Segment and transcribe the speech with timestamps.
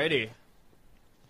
[0.00, 0.30] Alrighty.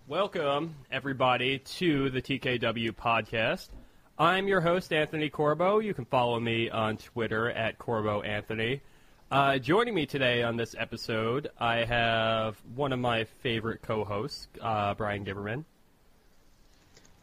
[0.06, 3.68] Welcome, everybody, to the TKW podcast.
[4.16, 5.80] I'm your host, Anthony Corbo.
[5.80, 8.80] You can follow me on Twitter at Corbo Anthony.
[9.28, 14.46] Uh, joining me today on this episode, I have one of my favorite co hosts,
[14.62, 15.64] uh, Bryan Gibberman.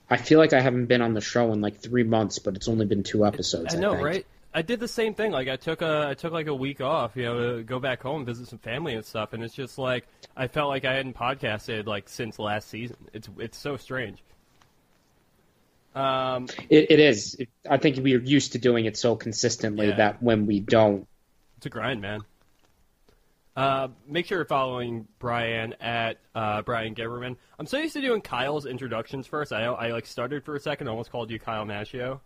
[0.09, 2.67] I feel like I haven't been on the show in like three months, but it's
[2.67, 3.73] only been two episodes.
[3.73, 4.05] I know, think.
[4.05, 4.25] right?
[4.57, 5.31] I did the same thing.
[5.31, 8.01] Like I took a I took like a week off, you know, to go back
[8.01, 11.15] home, visit some family and stuff, and it's just like I felt like I hadn't
[11.15, 12.97] podcasted like since last season.
[13.13, 14.23] It's it's so strange.
[15.93, 17.35] Um, It, it is.
[17.35, 19.95] It, I think we're used to doing it so consistently Yeah.
[19.97, 21.07] that when we don't,
[21.57, 22.21] it's a grind, man.
[23.55, 27.35] Uh, make sure you're following Bryan at uh, Bryan Gibberman.
[27.59, 29.53] I'm so used to doing Kyle's introductions first.
[29.53, 32.21] I I like started for a second, almost called you Kyle Maggio.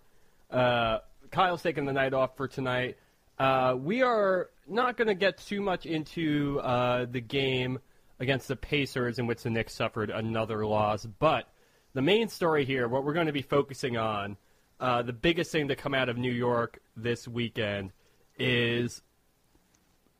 [0.50, 1.00] Uh,
[1.32, 2.98] Kyle's taking the night off for tonight.
[3.40, 7.80] Uh, we are not going to get too much into uh, the game
[8.20, 11.06] against the Pacers, in which the Knicks suffered another loss.
[11.06, 11.48] But
[11.94, 14.38] the main story here, what we're going to be focusing on,
[14.80, 17.92] uh, the biggest thing to come out of New York this weekend
[18.38, 19.02] is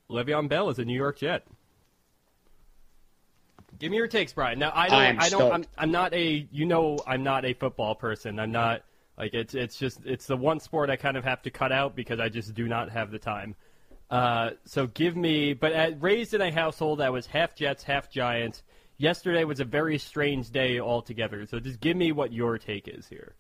[0.10, 1.46] Le'Veon Bell is a New York Jet.
[3.80, 4.60] Give me your takes, Bryan.
[4.60, 5.20] Now I don't.
[5.20, 5.52] I I don't.
[5.52, 5.66] I'm.
[5.78, 6.48] I'm not a.
[6.52, 8.40] You know, I'm not a football person.
[8.40, 8.84] I'm not
[9.22, 9.54] like it's.
[9.54, 10.00] It's just.
[10.04, 12.68] It's the one sport I kind of have to cut out because I just do
[12.68, 13.56] not have the time.
[14.10, 15.54] Uh, so give me.
[15.54, 18.64] But at, raised in a household that was half Jets, half Giants.
[18.98, 21.46] Yesterday was a very strange day altogether.
[21.46, 23.36] So just give me what your take is here.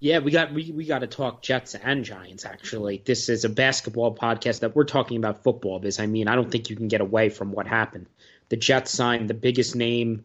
[0.00, 2.44] yeah, we got we, we got to talk Jets and Giants.
[2.44, 5.78] Actually, this is a basketball podcast that we're talking about football.
[5.78, 8.06] Because I mean, I don't think you can get away from what happened.
[8.48, 10.24] The Jets signed the biggest name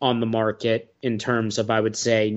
[0.00, 2.30] on the market in terms of, I would say,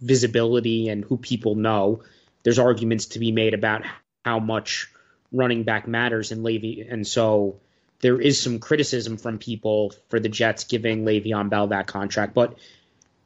[0.00, 2.02] visibility and who people know.
[2.42, 3.82] There's arguments to be made about
[4.24, 4.88] how much
[5.32, 7.60] running back matters in Levy, and so
[8.00, 12.34] there is some criticism from people for the Jets giving Le'Veon Bell that contract.
[12.34, 12.58] But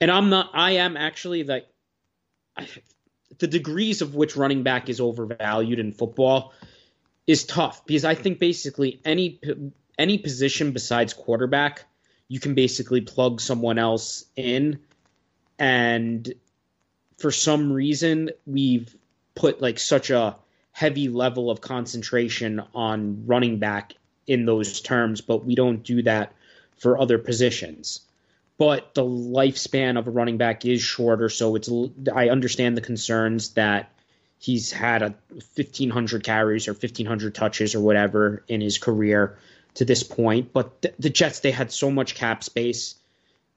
[0.01, 0.51] and I'm not.
[0.55, 1.67] I am actually like
[3.39, 6.53] the degrees of which running back is overvalued in football
[7.27, 9.41] is tough because I think basically any
[9.99, 11.85] any position besides quarterback
[12.29, 14.81] you can basically plug someone else in
[15.59, 16.33] and
[17.21, 18.97] for some reason we've
[19.35, 20.37] put like such a
[20.73, 23.95] heavy level of concentration on running back
[24.27, 26.33] in those terms but we don't do that
[26.79, 28.01] for other positions.
[28.57, 31.71] But the lifespan of a running back is shorter so it's
[32.13, 33.91] I understand the concerns that
[34.39, 35.15] he's had a
[35.57, 39.39] 1500 carries or 1500 touches or whatever in his career
[39.75, 42.95] to this point but th- the Jets they had so much cap space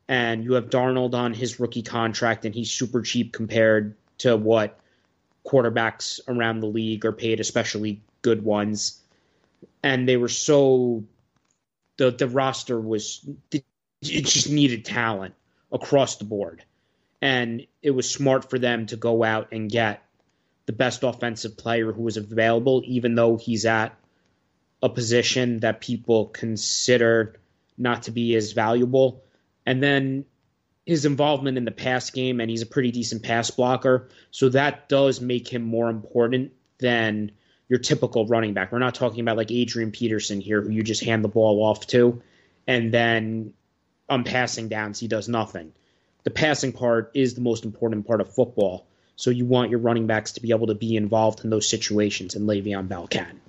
[0.08, 4.80] and you have Darnold on his rookie contract and he's super cheap compared to what
[5.46, 9.00] quarterbacks around the league are paid especially good ones.
[9.82, 11.04] And they were so
[11.98, 13.64] the the roster was it
[14.02, 15.36] just needed talent
[15.72, 16.64] across the board.
[17.22, 20.04] And it was smart for them to go out and get
[20.66, 23.98] the best offensive player who was available even though he's at
[24.82, 27.36] a position that people consider
[27.78, 29.23] not to be as valuable
[29.66, 30.26] and then
[30.86, 34.10] his involvement in the pass game and he's a pretty decent pass blocker.
[34.32, 37.32] So that does make him more important than
[37.70, 38.72] your typical running back.
[38.72, 41.88] We're not talking about like Adrian Peterson here who you just hand the ball off
[41.88, 42.22] to.
[42.68, 43.54] And then
[44.10, 45.72] on passing downs he does nothing.
[46.24, 48.86] The passing part is the most important part of football.
[49.16, 52.36] So you want your running backs to be able to be involved in those situations
[52.36, 53.40] and Le'Veon Bell can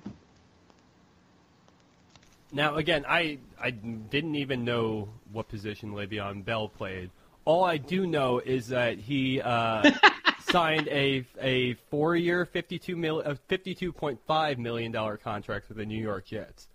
[2.55, 7.11] Now, again, I I didn't even know what position Le'Veon Bell played.
[7.43, 9.91] All I do know is that he uh,
[10.39, 15.17] signed a a four year, fifty two mil, a fifty two point five million dollar
[15.17, 16.69] contract with the New York Jets,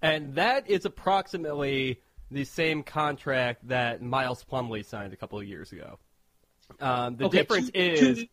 [0.00, 5.72] and that is approximately the same contract that Miles Plumlee signed a couple of years
[5.72, 5.98] ago.
[6.78, 8.28] Um, the Okay, difference to- is to-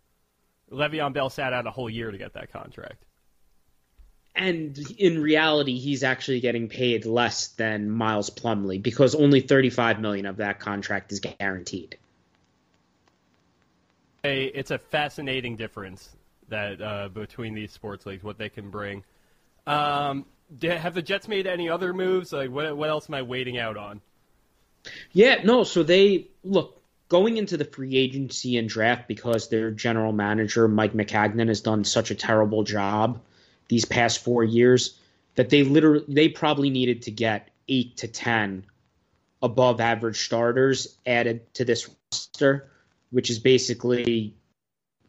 [0.75, 3.03] Le'Veon Bell sat out a whole year to get that contract.
[4.37, 10.25] And in reality he's actually getting paid less than Miles Plumlee because only 35 million
[10.25, 11.97] of that contract is guaranteed.
[14.23, 16.15] a it's a fascinating difference
[16.49, 19.03] that uh, between these sports leagues, what they can bring.
[19.65, 20.25] Um,
[20.61, 22.31] have the Jets made any other moves?
[22.31, 24.01] Like, what what else am I waiting out on?
[25.11, 25.63] Yeah, no.
[25.63, 30.93] So they look going into the free agency and draft because their general manager Mike
[30.93, 33.21] Maccagnan has done such a terrible job
[33.67, 34.99] these past four years
[35.35, 38.65] that they literally they probably needed to get eight to ten
[39.41, 42.69] above average starters added to this roster,
[43.11, 44.33] which is basically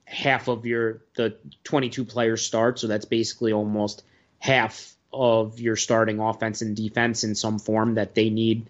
[0.05, 4.03] half of your the 22 players start, so that's basically almost
[4.39, 8.69] half of your starting offense and defense in some form that they need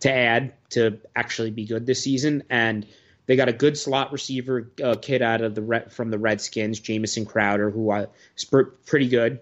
[0.00, 2.42] to add to actually be good this season.
[2.48, 2.86] And
[3.26, 7.26] they got a good slot receiver uh, kid out of the from the Redskins, Jamison
[7.26, 8.06] Crowder, who uh,
[8.86, 9.40] pretty good.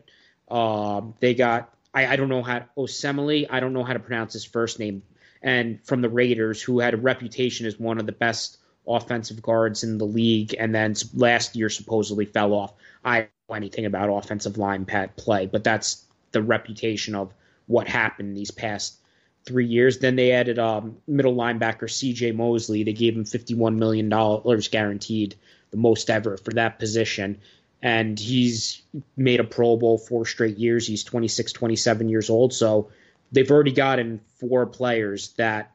[0.49, 3.47] Uh, they got I, I don't know how Osemele.
[3.51, 5.03] I don't know how to pronounce his first name.
[5.43, 9.85] And from the Raiders, who had a reputation as one of the best offensive guards
[9.85, 12.73] in the league, and then last year supposedly fell off.
[13.05, 17.33] I don't know anything about offensive line pad play, but that's the reputation of
[17.67, 18.99] what happened these past
[19.47, 19.99] three years.
[19.99, 22.33] Then they added um, middle linebacker C.J.
[22.33, 22.85] Mosley.
[22.85, 25.37] They gave him fifty-one million dollars guaranteed,
[25.71, 27.39] the most ever for that position.
[27.83, 28.83] And he's
[29.17, 30.87] made a Pro Bowl four straight years.
[30.87, 32.55] He's 26, 27 years old.
[32.55, 32.89] So
[33.31, 35.73] they've already gotten four players that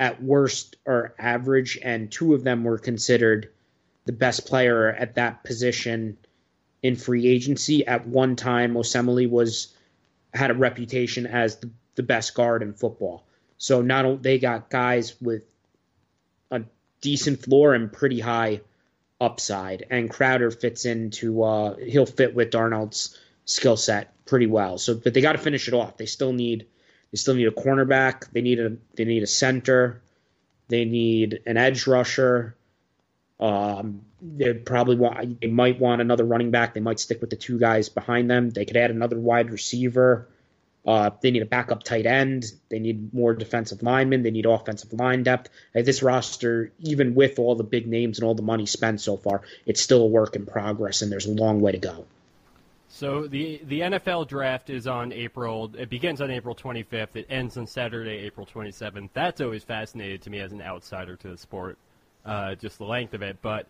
[0.00, 3.50] at worst are average, and two of them were considered
[4.06, 6.16] the best player at that position
[6.82, 7.86] in free agency.
[7.86, 9.72] At one time, Osemele was
[10.34, 13.24] had a reputation as the, the best guard in football.
[13.58, 15.44] So not only they got guys with
[16.50, 16.62] a
[17.00, 18.60] decent floor and pretty high
[19.20, 24.78] upside, and Crowder fits into uh, he'll fit with Darnold's skill set pretty well.
[24.78, 25.96] So, but they got to finish it off.
[25.96, 26.66] They still need
[27.12, 28.30] they still need a cornerback.
[28.32, 30.02] They need a they need a center.
[30.68, 32.56] They need an edge rusher.
[33.38, 36.74] Um, they probably want they might want another running back.
[36.74, 38.50] They might stick with the two guys behind them.
[38.50, 40.28] They could add another wide receiver.
[40.84, 42.44] Uh, they need a backup tight end.
[42.68, 44.22] They need more defensive linemen.
[44.22, 45.48] They need offensive line depth.
[45.74, 49.42] this roster, even with all the big names and all the money spent so far,
[49.64, 52.06] it's still a work in progress, and there's a long way to go.
[52.88, 55.70] So the the NFL draft is on April.
[55.78, 57.14] It begins on April 25th.
[57.16, 59.08] It ends on Saturday, April 27th.
[59.14, 61.78] That's always fascinated to me as an outsider to the sport,
[62.26, 63.38] uh, just the length of it.
[63.40, 63.66] But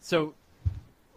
[0.00, 0.34] so,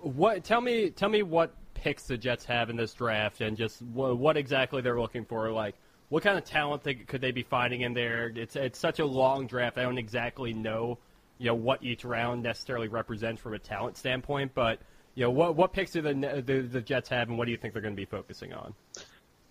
[0.01, 0.43] what?
[0.43, 1.51] Tell me, tell me what
[1.81, 5.51] picks the Jets have in this draft, and just wh- what exactly they're looking for.
[5.51, 5.75] Like,
[6.09, 8.31] what kind of talent they, could they be finding in there?
[8.35, 9.77] It's it's such a long draft.
[9.77, 10.97] I don't exactly know,
[11.37, 14.79] you know, what each round necessarily represents from a talent standpoint, but
[15.15, 17.57] you know, what what picks do the, the the Jets have, and what do you
[17.57, 18.73] think they're going to be focusing on?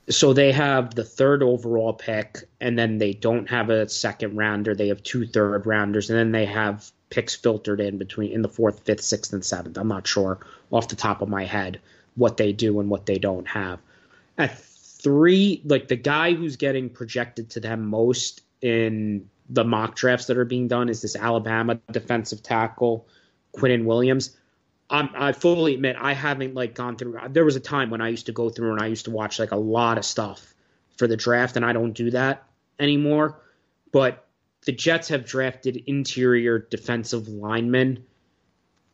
[0.08, 4.74] So they have the third overall pick, and then they don't have a second rounder.
[4.74, 8.48] They have two third rounders, and then they have picks filtered in between in the
[8.48, 9.76] fourth, fifth, sixth, and seventh.
[9.76, 10.38] I'm not sure
[10.70, 11.80] off the top of my head
[12.16, 13.78] what they do and what they don't have.
[14.36, 20.26] At three, like the guy who's getting projected to them most in the mock drafts
[20.26, 23.06] that are being done is this Alabama defensive tackle,
[23.56, 24.36] Quinnen Williams.
[24.88, 27.18] I'm, I fully admit I haven't like gone through.
[27.30, 29.38] There was a time when I used to go through and I used to watch
[29.38, 30.54] like a lot of stuff
[30.96, 32.44] for the draft, and I don't do that
[32.78, 33.40] anymore.
[33.92, 34.26] But
[34.64, 38.04] the Jets have drafted interior defensive linemen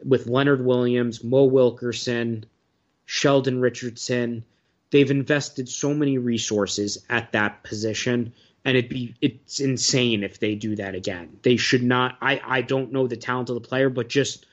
[0.04, 2.44] with Leonard Williams, Mo Wilkerson,
[3.06, 4.44] Sheldon Richardson.
[4.90, 8.32] They've invested so many resources at that position,
[8.64, 11.38] and it'd be it's insane if they do that again.
[11.42, 12.18] They should not.
[12.20, 14.46] I I don't know the talent of the player, but just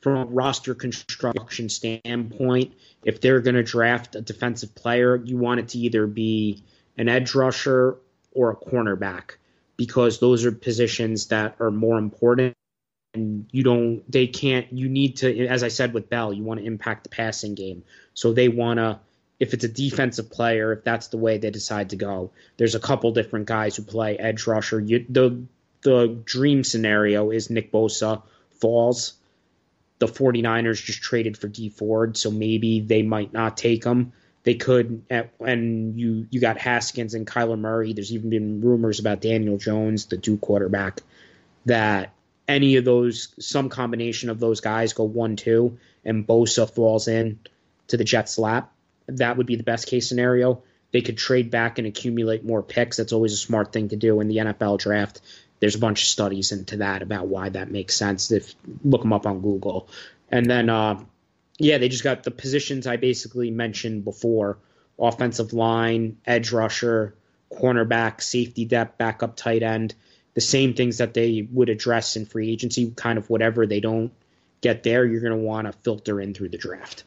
[0.00, 5.60] from a roster construction standpoint, if they're going to draft a defensive player, you want
[5.60, 6.62] it to either be
[6.96, 7.96] an edge rusher
[8.32, 9.36] or a cornerback
[9.76, 12.54] because those are positions that are more important.
[13.18, 16.60] And you don't, they can't, you need to, as I said with Bell, you want
[16.60, 17.82] to impact the passing game.
[18.14, 19.00] So they want to,
[19.38, 22.80] if it's a defensive player, if that's the way they decide to go, there's a
[22.80, 24.80] couple different guys who play edge rusher.
[24.80, 25.42] You, the,
[25.82, 28.22] the dream scenario is Nick Bosa
[28.60, 29.14] falls
[29.98, 34.12] the 49ers just traded for Dee Ford, so maybe they might not take him.
[34.44, 35.02] They could,
[35.40, 37.92] and you you got Haskins and Kyler Murray.
[37.92, 41.00] There's even been rumors about Daniel Jones, the Duke quarterback,
[41.66, 42.12] that
[42.48, 47.38] any of those, some combination of those guys go one two, and Bosa falls in
[47.88, 48.72] to the Jets' lap.
[49.06, 50.62] That would be the best case scenario.
[50.90, 52.96] They could trade back and accumulate more picks.
[52.96, 55.20] That's always a smart thing to do in the NFL draft
[55.60, 58.30] there's a bunch of studies into that about why that makes sense.
[58.30, 59.88] If look them up on Google,
[60.30, 61.02] and then uh,
[61.58, 64.58] yeah, they just got the positions I basically mentioned before:
[64.98, 67.14] offensive line, edge rusher,
[67.52, 69.94] cornerback, safety depth, backup tight end.
[70.38, 74.12] The same things that they would address in free agency, kind of whatever they don't
[74.60, 77.02] get there, you're going to want to filter in through the draft.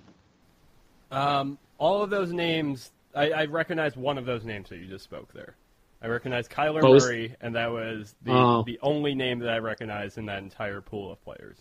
[1.11, 5.05] Um, all of those names, I, I recognize one of those names that you just
[5.05, 5.55] spoke there.
[6.01, 8.63] I recognize Kyler Bosa- Murray, and that was the Oh.
[8.65, 11.55] the only name that I recognized in that entire pool of players.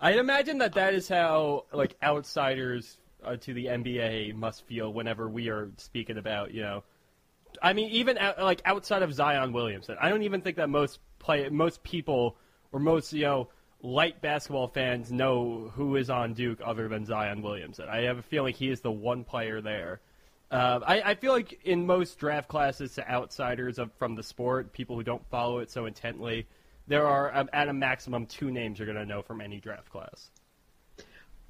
[0.00, 5.28] I'd imagine that that is how like outsiders uh, to the NBA must feel whenever
[5.28, 6.82] we are speaking about you know.
[7.62, 10.98] I mean, even out, like outside of Zion Williamson, I don't even think that most
[11.18, 12.36] play most people
[12.72, 13.48] or most you know
[13.82, 17.86] light basketball fans know who is on Duke other than Zion Williamson.
[17.88, 20.00] I have a feeling he is the one player there.
[20.50, 24.72] Uh, I, I feel like in most draft classes to outsiders of, from the sport,
[24.72, 26.46] people who don't follow it so intently,
[26.86, 29.90] there are um, at a maximum two names you're going to know from any draft
[29.90, 30.30] class.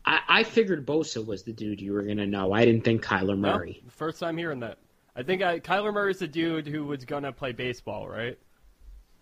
[0.05, 2.53] I, I figured Bosa was the dude you were going to know.
[2.53, 3.39] I didn't think Kyler?
[3.39, 3.83] Murray.
[3.91, 4.79] First time hearing that.
[5.19, 8.39] I think I, Kyler Murray's the dude who was going to play baseball, right?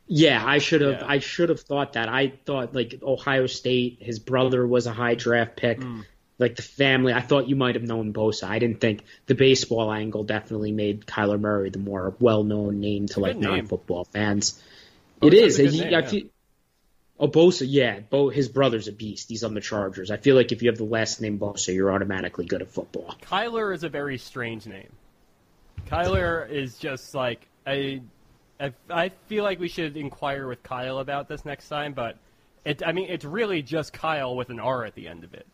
[0.06, 1.00] Yeah, I should have.
[1.00, 1.06] Yeah.
[1.08, 2.10] I should have thought that.
[2.10, 3.98] I thought like Ohio State.
[4.00, 5.82] His brother was a high draft pick.
[5.82, 6.02] Hmm.
[6.38, 8.44] Like the family, I thought you might have known Bosa.
[8.44, 13.20] I didn't think the baseball angle definitely made Kyler Murray the more well-known name to
[13.20, 14.62] like non-football fans.
[15.22, 15.58] Bosa's it is.
[15.58, 16.06] a He- name, I yeah.
[16.06, 16.22] feel,
[17.18, 18.00] oh, Bosa, yeah.
[18.00, 19.30] Bo, his brother's a beast.
[19.30, 20.10] He's on the Chargers.
[20.10, 23.14] I feel like if you have the last name Bosa, you're automatically good at football.
[23.22, 24.92] Kyler is a very strange name.
[25.86, 28.02] Kyler is just like I,
[28.60, 32.16] I, I feel like we should inquire with Kyle about this next time, but
[32.64, 32.82] it.
[32.86, 35.46] I mean, it's really just Kyle with an R at the end of it,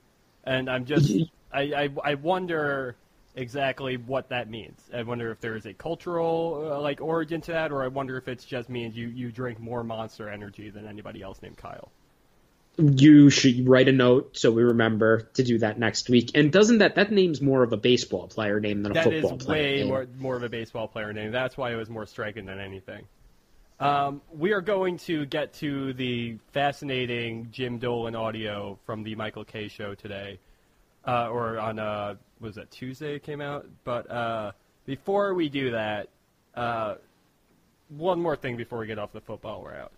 [0.44, 1.12] and I'm just.
[1.54, 2.96] I, I, I wonder
[3.34, 4.80] exactly what that means.
[4.94, 8.16] I wonder if there is a cultural uh, like origin to that, or I wonder
[8.16, 11.90] if it's just means you you drink more Monster Energy than anybody else named Kyle.
[12.78, 16.30] You should write a note so we remember to do that next week.
[16.34, 19.36] And doesn't that that name's more of a baseball player name than a That football
[19.36, 19.88] player That is way name?
[19.88, 21.32] more more of a baseball player name.
[21.32, 23.06] That's why it was more striking than anything.
[23.78, 29.44] Um, we are going to get to the fascinating Jim Dolan audio from the Michael
[29.44, 30.38] Kay show today,
[31.06, 33.66] uh, or on uh, was that Tuesday it came out.
[33.84, 34.52] But uh,
[34.86, 36.08] before we do that,
[36.54, 36.94] uh,
[37.88, 39.92] one more thing before we get off the football route.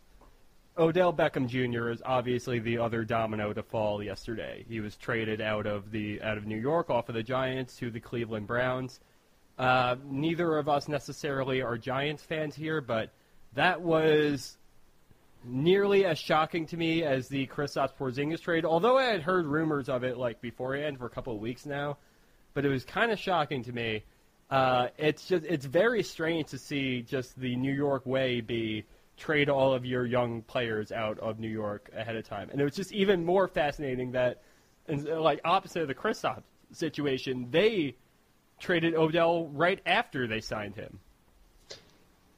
[0.77, 1.91] Odell Beckham Jr.
[1.91, 4.65] is obviously the other domino to fall yesterday.
[4.69, 7.91] He was traded out of the out of New York off of the Giants to
[7.91, 8.99] the Cleveland Browns.
[9.57, 13.11] Uh, neither of us necessarily are Giants fans here, but
[13.55, 14.57] that was
[15.45, 18.65] nearly as shocking to me as the Kristaps Porzingis trade.
[18.65, 21.99] Although I had heard rumors of it like beforehand for a couple of weeks now,
[22.53, 24.03] but it was kind of shocking to me.
[24.51, 28.85] Uh, it's just it's very strange to see just the New York way be
[29.17, 32.65] trade all of your young players out of New York ahead of time, and it
[32.65, 34.43] was just even more fascinating that,
[34.89, 36.43] and, like opposite of the Kristaps
[36.73, 37.97] situation, they
[38.61, 40.99] traded Odell right after they signed him.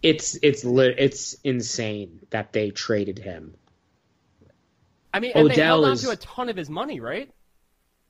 [0.02, 3.54] It's it's lit, it's insane that they traded him.
[5.12, 7.30] I mean, and they Odell held on is- to a ton of his money, right?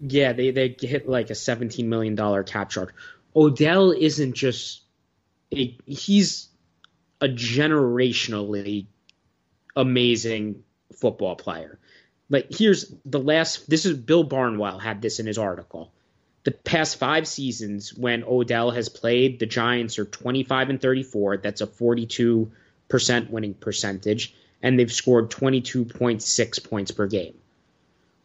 [0.00, 2.90] Yeah, they they hit like a seventeen million dollar cap charge.
[3.34, 4.82] Odell isn't just
[5.54, 6.48] a, he's
[7.20, 8.86] a generationally
[9.74, 10.62] amazing
[10.94, 11.78] football player.
[12.28, 15.92] Like here's the last this is Bill Barnwell had this in his article.
[16.44, 21.60] The past 5 seasons when Odell has played, the Giants are 25 and 34, that's
[21.60, 22.50] a 42%
[23.30, 27.34] winning percentage and they've scored 22.6 points per game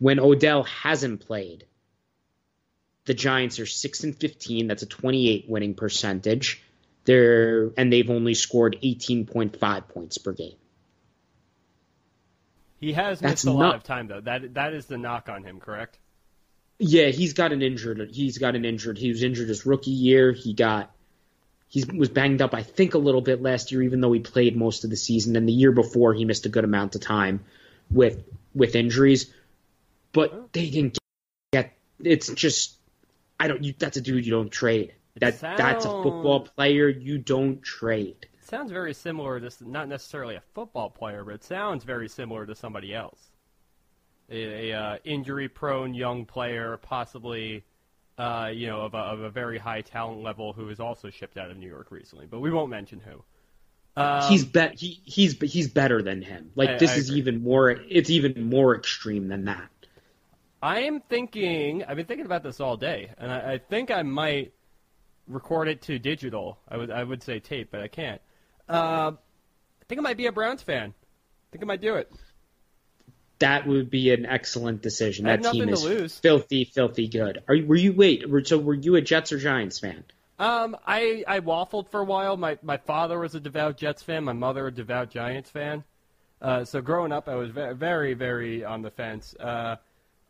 [0.02, 1.66] when Odell hasn't played,
[3.06, 4.68] the Giants are six and fifteen.
[4.68, 6.64] That's a twenty-eight winning percentage.
[7.06, 10.56] They're and they've only scored eighteen point five points per game.
[12.80, 14.22] He has That's missed a lot of time though.
[14.22, 15.98] That that is the knock on him, correct?
[16.80, 18.10] Yeah, he's got an injured.
[18.12, 18.98] He's got an injured.
[18.98, 20.32] He was injured his rookie year.
[20.32, 20.92] He got
[21.68, 24.58] he was banged up, I think, a little bit last year, even though he played
[24.58, 25.36] most of the season.
[25.36, 27.46] And the year before, he missed a good amount of time
[27.90, 29.32] with with injuries.
[30.12, 30.98] But they didn't
[31.54, 31.74] get.
[32.04, 32.76] It's just
[33.40, 33.64] I don't.
[33.64, 34.94] You, that's a dude you don't trade.
[35.20, 38.28] That that's a football player you don't trade.
[38.34, 42.46] It sounds very similar to not necessarily a football player, but it sounds very similar
[42.46, 43.20] to somebody else.
[44.30, 47.66] A, a uh, injury-prone young player, possibly,
[48.18, 51.38] uh, you know, of a, of a very high talent level, who is also shipped
[51.38, 52.28] out of New York recently.
[52.28, 53.24] But we won't mention who.
[54.02, 56.52] Um, he's bet he, he's he's better than him.
[56.56, 57.20] Like I- this I is agree.
[57.20, 57.72] even more.
[57.72, 59.70] It's even more extreme than that.
[60.62, 61.84] I am thinking.
[61.84, 64.54] I've been thinking about this all day, and I, I think I might
[65.32, 66.58] record it to digital.
[66.68, 68.22] I would I would say tape, but I can't.
[68.70, 70.94] Uh, I think I might be a Browns fan.
[70.94, 72.12] I think I might do it.
[73.40, 75.26] That would be an excellent decision.
[75.26, 76.18] That team is lose.
[76.20, 77.42] filthy, filthy good.
[77.48, 78.24] Are you, were you wait?
[78.46, 80.04] So were you a Jets or Giants fan?
[80.38, 82.38] Um, I, I waffled for a while.
[82.38, 84.24] My my father was a devout Jets fan.
[84.24, 85.84] My mother a devout Giants fan.
[86.42, 89.36] Uh, so growing up, I was very very very on the fence.
[89.40, 89.78] Uh,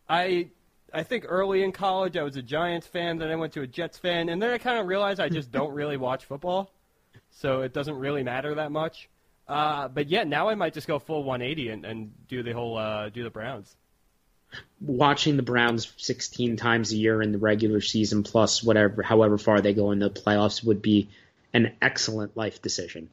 [0.09, 0.49] I
[0.93, 3.17] I think early in college I was a Giants fan.
[3.17, 5.51] Then I went to a Jets fan, and then I kind of realized I just
[5.57, 6.71] don't really watch football.
[7.31, 9.09] so it doesn't really matter that much.
[9.47, 12.77] Uh, but yeah, now I might just go full 180 and, and do the whole
[12.77, 13.75] uh, do the Browns.
[14.81, 19.61] Watching the Browns 16 times a year in the regular season, plus whatever, however far
[19.61, 21.09] they go in the playoffs, would be
[21.53, 23.09] an excellent life decision.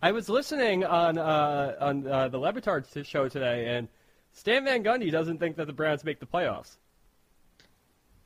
[0.00, 3.88] I was listening on uh, on uh, the Le Batard show today, and
[4.32, 6.76] Stan Van Gundy doesn't think that the Browns make the playoffs.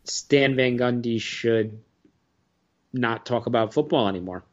[0.09, 1.81] Stan Van Gundy should
[2.93, 4.45] not talk about football anymore.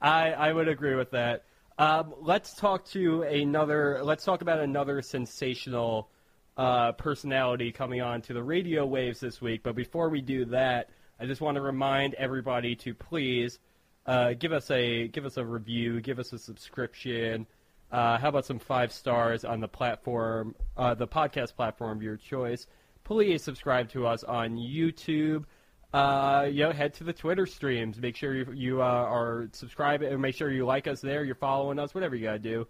[0.00, 1.44] I I would agree with that.
[1.78, 4.00] Um, let's talk to another.
[4.02, 6.10] Let's talk about another sensational
[6.56, 9.62] uh, personality coming on to the radio waves this week.
[9.62, 13.58] But before we do that, I just want to remind everybody to please
[14.06, 17.46] uh, give us a give us a review, give us a subscription.
[17.90, 22.16] Uh, how about some five stars on the platform, uh, the podcast platform of your
[22.16, 22.66] choice?
[23.10, 25.44] Please subscribe to us on YouTube.
[25.92, 27.98] Uh, you know, head to the Twitter streams.
[27.98, 31.24] Make sure you, you uh, are subscribed and make sure you like us there.
[31.24, 31.92] You're following us.
[31.92, 32.68] Whatever you gotta do.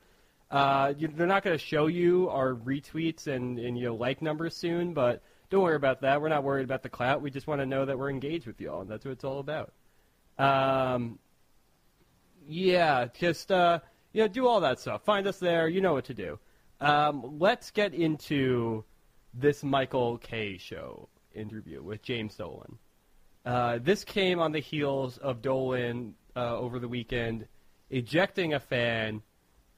[0.51, 4.57] Uh, you, they're not gonna show you our retweets and and you know, like numbers
[4.57, 6.23] soon, but don't worry about that.
[6.23, 7.21] We're not worried about the clout.
[7.21, 9.25] We just want to know that we're engaged with you all, and that's what it's
[9.25, 9.75] all about.
[10.39, 11.19] Um,
[12.49, 13.81] yeah, just uh,
[14.15, 15.05] you know, do all that stuff.
[15.05, 15.69] Find us there.
[15.69, 16.39] You know what to do.
[16.81, 18.87] Um, let's get into
[19.35, 22.79] this Michael Kay show interview with James Dolan.
[23.45, 27.47] Uh, this came on the heels of Dolan uh, over the weekend
[27.91, 29.23] ejecting a fan,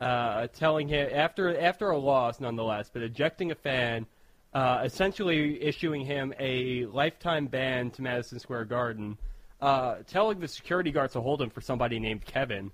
[0.01, 4.07] uh, telling him after after a loss, nonetheless, but ejecting a fan,
[4.53, 9.17] uh, essentially issuing him a lifetime ban to Madison Square Garden,
[9.61, 12.71] uh, telling the security guards to hold him for somebody named Kevin,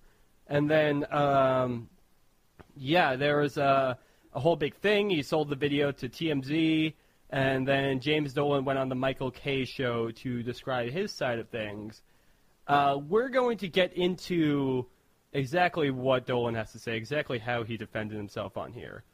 [0.46, 1.88] and then um,
[2.76, 3.98] yeah, there was a,
[4.32, 5.10] a whole big thing.
[5.10, 6.94] He sold the video to TMZ.
[7.30, 11.48] And then James Dolan went on the Michael Kay show to describe his side of
[11.48, 12.02] things.
[12.66, 14.86] Uh, we're going to get into
[15.32, 19.04] exactly what Dolan has to say, exactly how he defended himself on here.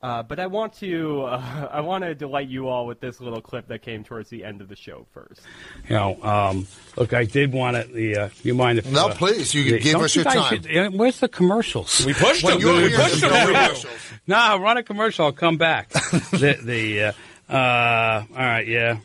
[0.00, 3.40] Uh, but I want to uh, I want to delight you all with this little
[3.40, 5.40] clip that came towards the end of the show first.
[5.88, 7.92] You know, um, look, I did want it.
[7.92, 10.62] The uh, you mind if No, uh, please, you the- give us you your time.
[10.62, 12.06] should- uh, where's the commercials?
[12.06, 12.60] We pushed When them.
[12.62, 13.30] you're We here, pushed there's them.
[13.32, 13.96] no commercials.
[14.28, 15.24] no, run a commercial.
[15.26, 15.88] I'll come back.
[15.90, 17.12] the the uh,
[17.52, 18.98] uh, all right, yeah.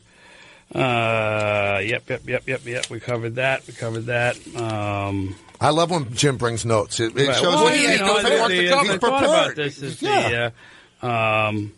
[0.76, 2.90] Uh, yep, yep, yep, yep, yep.
[2.90, 3.66] We covered that.
[3.68, 4.36] We covered that.
[4.56, 7.00] Um, I love when Jim brings notes.
[7.00, 7.36] It, it right.
[7.36, 8.88] shows Well, that you he know, knows the, what the, to come.
[8.88, 9.56] the He's thought about prepared.
[9.56, 10.30] this is yeah.
[10.30, 10.50] the uh,
[11.04, 11.74] um,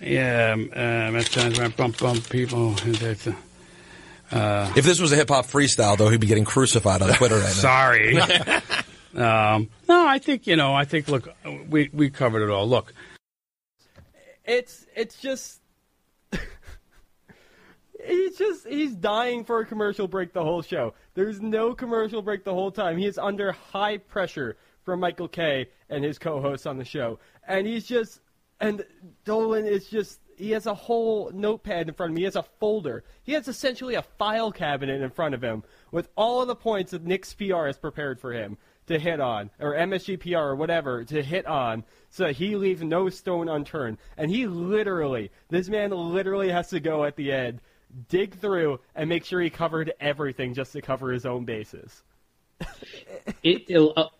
[0.00, 2.74] yeah, um, at times when I bump bump people.
[2.84, 3.36] and
[4.32, 7.36] uh, If this was a hip hop freestyle, though, he'd be getting crucified on Twitter
[7.36, 7.48] right now.
[7.50, 8.18] Sorry.
[9.14, 10.74] um, no, I think you know.
[10.74, 11.28] I think look,
[11.68, 12.68] we we covered it all.
[12.68, 12.92] Look,
[14.44, 15.60] It's it's just
[18.04, 20.94] he's just he's dying for a commercial break the whole show.
[21.14, 22.98] There's no commercial break the whole time.
[22.98, 27.66] He is under high pressure from Michael Kay and his co-hosts on the show, and
[27.68, 28.20] he's just
[28.62, 28.84] and
[29.24, 32.18] Dolan is just he has a whole notepad in front of him.
[32.18, 33.04] He has a folder.
[33.22, 36.92] He has essentially a file cabinet in front of him with all of the points
[36.92, 41.22] that Knicks' PR has prepared for him to hit on, or MSGPR or whatever to
[41.22, 43.98] hit on, so that he leaves no stone unturned.
[44.16, 47.60] And he literally, this man literally has to go at the end,
[48.08, 52.02] dig through, and make sure he covered everything just to cover his own bases.
[53.42, 54.12] it, it'll-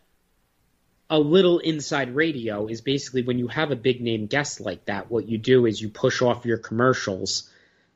[1.12, 5.10] a, little inside radio is basically when you have a big name guest like that,
[5.10, 7.50] what you do is you push off your commercials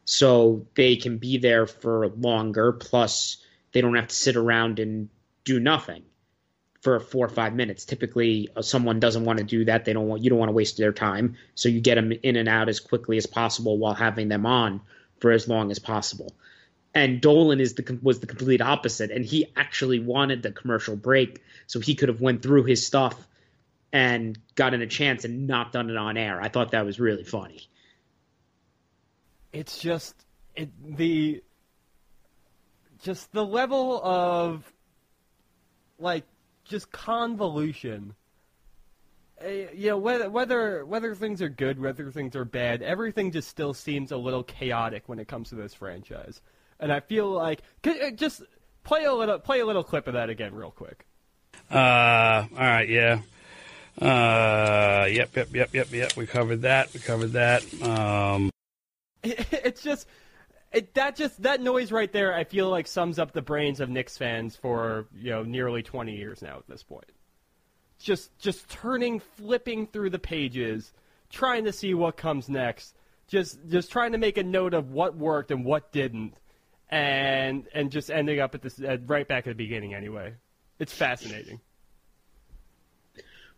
[0.05, 2.73] so they can be there for longer.
[2.73, 3.39] Plus,
[3.73, 5.09] they don't have to sit around and
[5.45, 6.03] do nothing
[6.83, 7.87] for four or five minutes.
[7.87, 9.87] Typically, uh, someone doesn't want to do that.
[9.87, 12.37] They don't want you don't want to waste their time, so you get them in
[12.37, 14.83] and out as quickly as possible while having them on
[15.21, 16.33] for as long as possible
[16.97, 21.43] and Dolan is the was the complete opposite, and he actually wanted the commercial break
[21.67, 23.29] so he could have went through his stuff
[23.93, 26.41] and gotten a chance and not done it on air.
[26.41, 27.69] I thought that was really funny.
[29.53, 30.15] It's just
[30.55, 31.43] it, the
[33.03, 34.73] just the level of
[35.99, 36.25] like
[36.65, 38.15] just convolution.
[39.39, 43.49] Uh, you know whether whether whether things are good, whether things are bad, everything just
[43.49, 46.41] still seems a little chaotic when it comes to this franchise.
[46.79, 48.43] And I feel like uh, just
[48.85, 51.07] play a little play a little clip of that again, real quick.
[51.71, 53.21] uh, all right, yeah.
[54.01, 56.17] Uh, yep, yep, yep, yep, yep.
[56.17, 56.93] We covered that.
[56.93, 57.63] We covered that.
[57.83, 58.51] Um,
[59.23, 60.07] it's just
[60.73, 62.35] it, that just that noise right there.
[62.35, 66.15] I feel like sums up the brains of Knicks fans for you know nearly 20
[66.15, 67.11] years now at this point.
[67.99, 70.93] Just just turning, flipping through the pages,
[71.31, 72.95] trying to see what comes next.
[73.27, 76.35] Just just trying to make a note of what worked and what didn't,
[76.89, 80.35] and and just ending up at this uh, right back at the beginning anyway.
[80.79, 81.61] it's fascinating.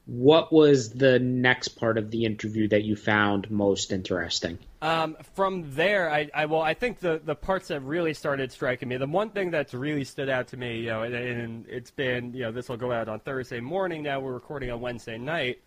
[0.07, 4.59] What was the next part of the interview that you found most interesting?
[4.81, 8.89] Um, from there, I, I well, I think the the parts that really started striking
[8.89, 11.91] me, the one thing that's really stood out to me, you know, and, and it's
[11.91, 14.03] been, you know, this will go out on Thursday morning.
[14.03, 15.61] Now we're recording on Wednesday night,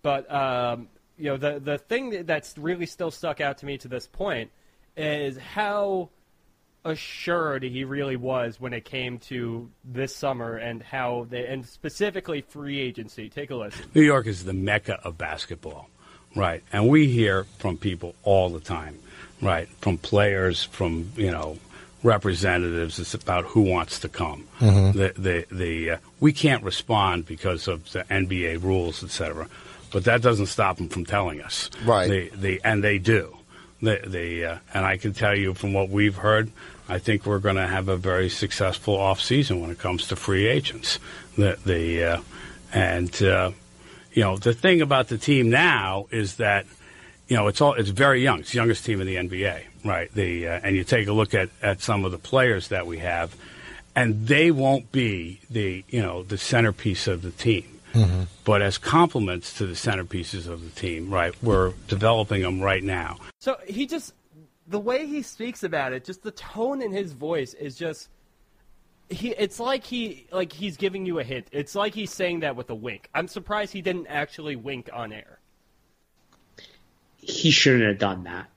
[0.00, 0.88] but um,
[1.18, 4.50] you know, the the thing that's really still stuck out to me to this point
[4.96, 6.08] is how
[6.84, 12.42] assured he really was when it came to this summer and how they and specifically
[12.42, 13.28] free agency.
[13.28, 13.86] Take a listen.
[13.94, 15.88] New York is the mecca of basketball,
[16.36, 16.62] right?
[16.72, 18.98] And we hear from people all the time,
[19.40, 19.68] right?
[19.80, 21.58] From players, from you know
[22.02, 22.98] representatives.
[22.98, 24.46] It's about who wants to come.
[24.60, 29.48] The the the uh, we can't respond because of the NBA rules, etc.
[29.90, 32.08] But that doesn't stop them from telling us, Right.
[32.08, 33.36] They they and they do.
[33.80, 36.50] They, they uh, and I can tell you from what we've heard,
[36.88, 40.16] I think we're going to have a very successful off season when it comes to
[40.16, 40.98] free agents.
[41.36, 42.20] The the uh,
[42.72, 43.52] and uh,
[44.12, 46.66] you know the thing about the team now is that
[47.28, 48.40] you know it's all it's very young.
[48.40, 50.12] It's the youngest team in the NBA, right?
[50.12, 52.98] The uh, and you take a look at at some of the players that we
[52.98, 53.34] have,
[53.96, 57.64] and they won't be the you know the centerpiece of the team.
[58.44, 61.32] But as complements to the centerpieces of the team, right?
[61.40, 63.18] We're developing them right now.
[63.38, 64.12] So he just
[64.66, 68.08] the way he speaks about it, just the tone in his voice is just
[69.10, 71.48] he it's like he like he's giving you a hint.
[71.52, 73.08] It's like he's saying that with a wink.
[73.14, 75.38] I'm surprised he didn't actually wink on air.
[77.16, 78.50] He shouldn't have done that.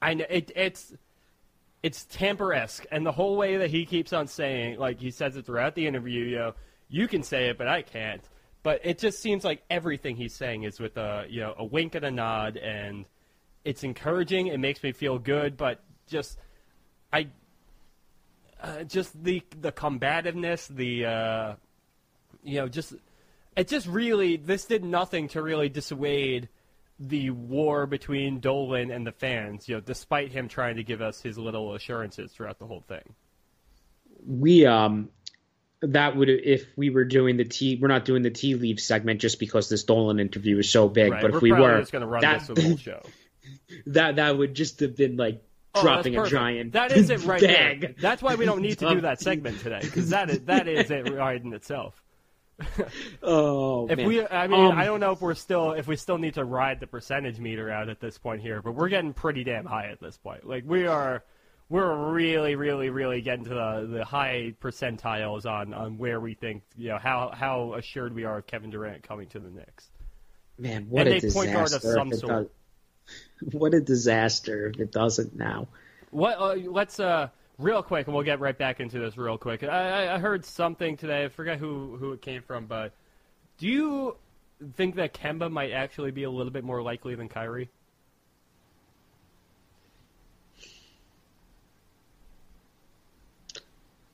[0.00, 0.94] I know it, it's
[1.82, 5.46] it's Tamper-esque, and the whole way that he keeps on saying, like he says it
[5.46, 6.54] throughout the interview, you know,
[6.88, 8.22] you can say it, but I can't.
[8.62, 11.94] But it just seems like everything he's saying is with a you know a wink
[11.94, 13.04] and a nod, and
[13.64, 14.48] it's encouraging.
[14.48, 16.38] It makes me feel good, but just
[17.12, 17.28] I
[18.60, 21.54] uh, just the the combativeness, the uh,
[22.42, 22.94] you know, just
[23.56, 26.48] it just really this did nothing to really dissuade
[26.98, 29.68] the war between Dolan and the fans.
[29.68, 33.14] You know, despite him trying to give us his little assurances throughout the whole thing.
[34.26, 35.10] We um
[35.80, 39.20] that would if we were doing the tea we're not doing the tea leaf segment
[39.20, 41.90] just because this Dolan interview is so big, Right, but we're if we were just
[41.90, 43.02] going to run that, this whole show.
[43.86, 45.42] that that would just have been like
[45.74, 47.80] Oh, dropping a giant That is it right bag.
[47.80, 47.94] there.
[47.98, 50.90] That's why we don't need to do that segment today because that is that is
[50.90, 52.02] it right in itself.
[53.22, 54.06] Oh If man.
[54.06, 56.44] we, I mean, Um, I don't know if we're still if we still need to
[56.44, 59.86] ride the percentage meter out at this point here, but we're getting pretty damn high
[59.86, 60.46] at this point.
[60.46, 61.24] Like we are,
[61.68, 66.62] we're really, really, really getting to the, the high percentiles on, on where we think
[66.76, 69.90] you know how how assured we are of Kevin Durant coming to the Knicks.
[70.58, 72.52] Man, what And a a point guard of some sort.
[73.52, 75.68] what a disaster if it doesn't now.
[76.10, 76.38] What?
[76.38, 77.28] Uh, let's uh,
[77.58, 79.62] real quick, and we'll get right back into this real quick.
[79.62, 79.66] I,
[80.06, 81.24] I- I heard something today.
[81.24, 82.92] I forget who who it came from, but
[83.58, 84.16] do you
[84.76, 87.68] think that Kemba might actually be a little bit more likely than Kyrie?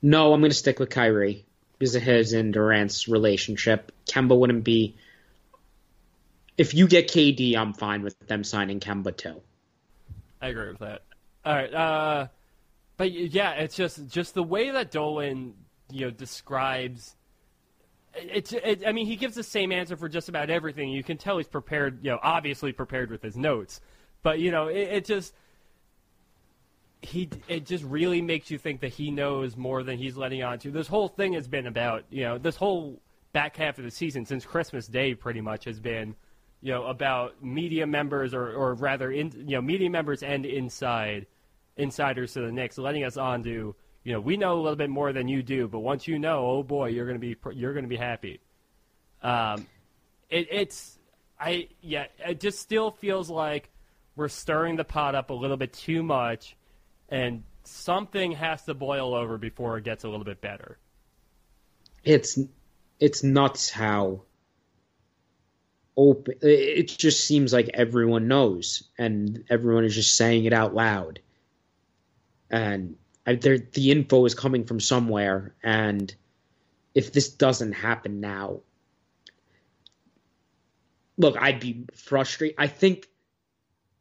[0.01, 1.45] No, I'm going to stick with Kyrie
[1.79, 3.93] because of his and Durant's relationship.
[4.09, 4.95] Kemba wouldn't be.
[6.59, 9.41] If you get KD, I'm fine with them signing Kemba too.
[10.43, 11.03] I agree with that.
[11.45, 12.27] All right, uh,
[12.97, 15.55] but yeah, it's just just the way that Dolan
[15.91, 17.15] you know describes.
[18.15, 18.53] It's.
[18.53, 20.91] It, I mean, he gives the same answer for just about everything.
[20.91, 22.05] You can tell he's prepared.
[22.05, 23.81] You know, obviously prepared with his notes,
[24.23, 25.33] but you know, it, it just
[27.03, 30.59] he it just really makes you think that he knows more than he's letting on
[30.59, 30.71] to.
[30.71, 33.01] This whole thing has been about you know this whole
[33.33, 36.17] back half of the season since Christmas Day pretty much has been
[36.61, 41.27] you know about media members or or rather in you know media members and inside
[41.77, 44.91] insiders to the Knicks letting us on to you know we know a little bit
[44.91, 47.87] more than you do, but once you know, oh boy, you're gonna be you're gonna
[47.87, 48.41] be happy.
[49.23, 49.67] Um,
[50.31, 50.99] it, it's
[51.39, 53.71] I yeah, it just still feels like
[54.17, 56.57] we're stirring the pot up a little bit too much,
[57.09, 60.79] and something has to boil over before it gets a little bit better.
[62.05, 62.39] It's
[62.99, 64.23] it's nuts how
[65.99, 66.37] open.
[66.41, 71.21] It just seems like everyone knows, and everyone is just saying it out loud.
[72.51, 76.15] And I, the info is coming from somewhere, and
[76.95, 78.61] if this doesn't happen now,
[81.19, 82.57] look, I'd be frustrated.
[82.59, 83.09] I think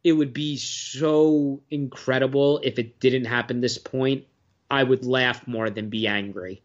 [0.04, 4.24] it would be so incredible if it didn't happen this point.
[4.70, 6.62] I would laugh more than be angry.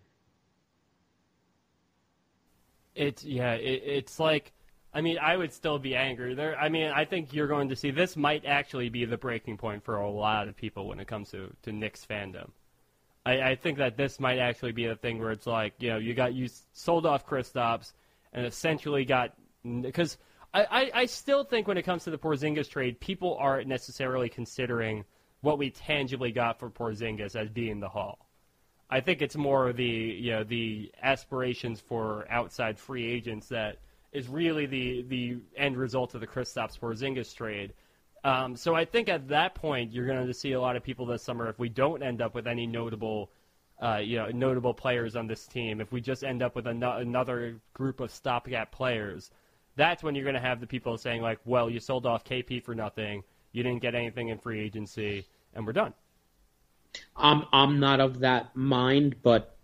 [2.95, 4.52] It's yeah, it, it's like
[4.93, 6.35] I mean, I would still be angry.
[6.35, 9.57] There, I mean, I think you're going to see this might actually be the breaking
[9.57, 12.51] point for a lot of people when it comes to to Knicks fandom.
[13.25, 15.97] I, I think that this might actually be the thing where it's like, you know,
[15.97, 17.93] you got you sold off Kristaps
[18.33, 19.33] and essentially got
[19.81, 20.17] because
[20.53, 24.29] I, I, I still think when it comes to the Porzingis trade, people aren't necessarily
[24.29, 25.05] considering
[25.41, 28.27] what we tangibly got for Porzingis as being the haul.
[28.89, 33.77] I think it's more the you know the aspirations for outside free agents that
[34.13, 37.73] is really the the end result of the Kristaps Porzingis trade.
[38.23, 41.05] Um, so I think at that point you're going to see a lot of people
[41.05, 43.31] this summer if we don't end up with any notable,
[43.81, 45.81] uh, you know, notable players on this team.
[45.81, 49.29] If we just end up with an- another group of stopgap players,
[49.75, 52.59] that's when you're going to have the people saying like, "Well, you sold off KP
[52.61, 53.23] for nothing.
[53.51, 55.93] You didn't get anything in free agency, and we're done."
[57.15, 59.55] I'm I'm not of that mind, but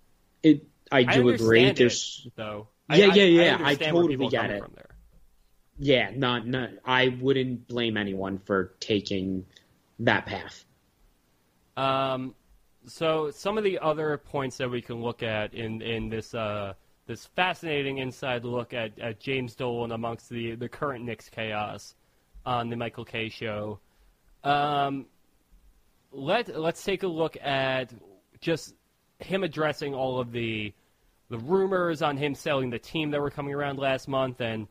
[0.44, 1.74] it I I do agree.
[1.74, 2.68] understand There's it, though.
[2.90, 4.62] Yeah, I, yeah, yeah, I, I totally people get it.
[4.62, 4.96] From there.
[5.78, 9.46] yeah, not not I wouldn't blame anyone for taking
[10.00, 10.66] that path.
[11.78, 12.36] Um,
[12.86, 16.74] so some of the other points that we can look at in in this uh,
[17.06, 21.96] this fascinating inside look at, at James Dolan amongst the the current Knicks chaos
[22.46, 23.80] on the Michael Kay show.
[24.44, 25.06] Um,
[26.12, 27.94] let let's take a look at
[28.42, 28.74] just
[29.20, 30.74] him addressing all of the
[31.30, 34.68] the rumors on him selling the team that were coming around last month and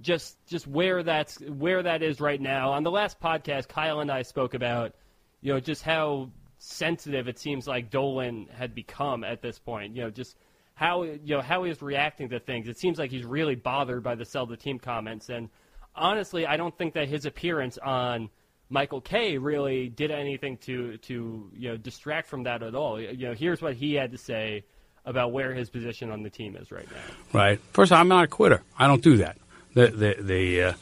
[0.00, 2.72] just just where that's where that is right now.
[2.72, 4.94] On the last podcast, Kyle and I spoke about
[5.40, 9.96] you know just how sensitive it seems like Dolan had become at this point.
[9.96, 10.36] You know, just
[10.74, 12.68] how you know how he's reacting to things.
[12.68, 15.28] It seems like he's really bothered by the sell the team comments.
[15.28, 15.48] And
[15.94, 18.28] honestly, I don't think that his appearance on
[18.68, 23.00] Michael Kay really did anything to to you know distract from that at all.
[23.00, 24.64] You know, here's what he had to say
[25.06, 26.98] about where his position on the team is right now.
[27.38, 27.60] right?
[27.72, 28.62] First, of all, I'm not a quitter.
[28.78, 29.38] I don't do that.
[29.74, 30.72] The the the uh,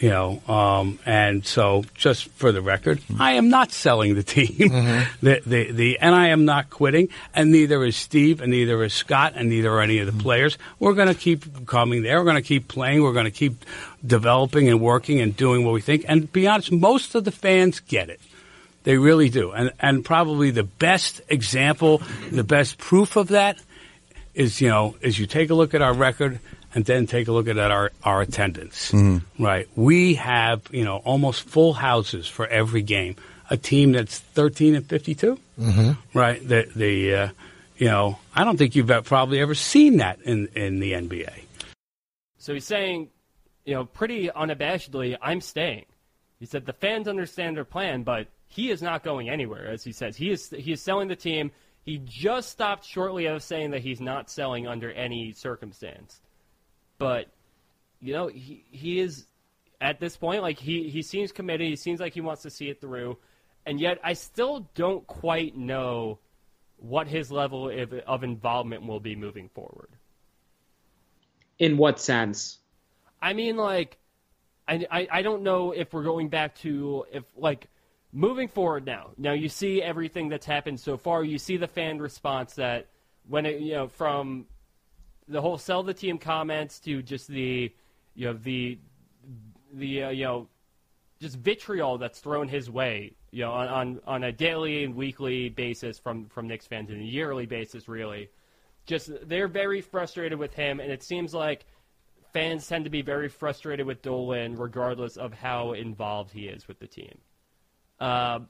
[0.00, 4.68] you know, um, and so just for the record, I am not selling the team.
[5.22, 8.94] the, the the and I am not quitting, and neither is Steve, and neither is
[8.94, 10.56] Scott, and neither are any of the players.
[10.78, 12.18] We're going to keep coming there.
[12.18, 13.02] We're going to keep playing.
[13.02, 13.64] We're going to keep
[14.04, 16.04] developing and working and doing what we think.
[16.08, 18.20] And be honest, most of the fans get it.
[18.84, 19.52] They really do.
[19.52, 23.58] And and probably the best example, the best proof of that
[24.34, 26.40] is, you know, is you take a look at our record
[26.74, 28.92] and then take a look at our, our attendance.
[29.38, 29.68] Right.
[29.76, 33.16] We have, you know, almost full houses for every game.
[33.50, 35.38] A team that's 13 and 52.
[35.58, 36.18] Mm-hmm.
[36.18, 36.46] Right.
[36.46, 37.28] The, the, uh,
[37.76, 41.32] you know, I don't think you've probably ever seen that in, in the NBA.
[42.38, 43.08] So he's saying,
[43.64, 45.86] you know, pretty unabashedly, I'm staying.
[46.38, 49.92] He said the fans understand their plan, but he is not going anywhere, as he
[49.92, 50.16] says.
[50.16, 51.52] He is he is selling the team.
[51.90, 56.20] He just stopped shortly of saying that he's not selling under any circumstance.
[56.98, 57.26] But,
[58.00, 59.26] you know, he he is
[59.80, 62.68] at this point, like he, he seems committed, he seems like he wants to see
[62.68, 63.18] it through.
[63.66, 66.20] And yet I still don't quite know
[66.76, 69.88] what his level of, of involvement will be moving forward.
[71.58, 72.60] In what sense?
[73.20, 73.98] I mean, like,
[74.68, 77.66] I, I, I don't know if we're going back to if like
[78.12, 79.10] moving forward now.
[79.16, 81.24] Now you see everything that's happened so far.
[81.24, 82.88] You see the fan response that
[83.28, 84.46] when it you know from
[85.28, 87.72] the whole sell the team comments to just the
[88.14, 88.78] you know the
[89.72, 90.48] the uh, you know
[91.20, 93.12] just vitriol that's thrown his way.
[93.30, 97.00] You know on, on on a daily and weekly basis from from Knicks fans and
[97.00, 98.28] a yearly basis really.
[98.86, 101.66] Just they're very frustrated with him, and it seems like
[102.32, 106.80] fans tend to be very frustrated with Dolan, regardless of how involved he is with
[106.80, 107.18] the team.
[108.00, 108.40] Uh,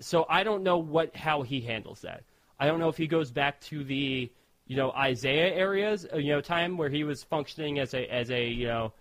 [0.00, 2.24] so I don't know what how he handles that.
[2.58, 4.30] I don't know if he goes back to the
[4.66, 8.30] you know Isiah areas, uh, you know, time where he was functioning as a as
[8.30, 8.92] a you know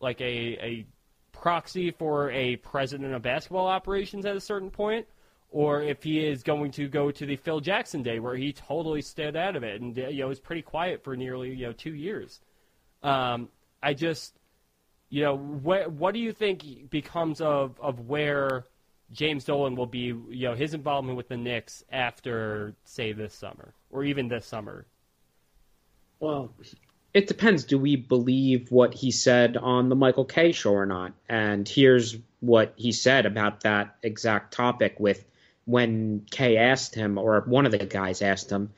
[0.00, 0.86] like a a
[1.32, 5.06] proxy for a president of basketball operations at a certain point,
[5.50, 9.02] or if he is going to go to the Phil Jackson day where he totally
[9.02, 11.72] stayed out of it and uh, you know was pretty quiet for nearly you know
[11.72, 12.40] two years.
[13.02, 13.48] Um,
[13.82, 14.34] I just,
[15.10, 18.64] you know, what what do you think becomes of of where
[19.12, 23.72] James Dolan will be, you know, his involvement with the Knicks after, say, this summer
[23.90, 24.86] or even this summer?
[26.18, 26.52] Well,
[27.14, 27.64] it depends.
[27.64, 31.12] Do we believe what he said on the Michael Kay show or not?
[31.28, 35.24] And here's what he said about that exact topic with
[35.66, 38.70] when Kay asked him, or one of the guys asked him,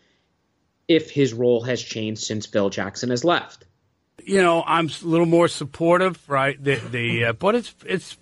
[0.88, 3.64] if his role has changed since Phil Jackson has left.
[4.25, 6.62] you know, I'm a little more supportive, right?
[6.62, 8.17] The, the uh, but it's it's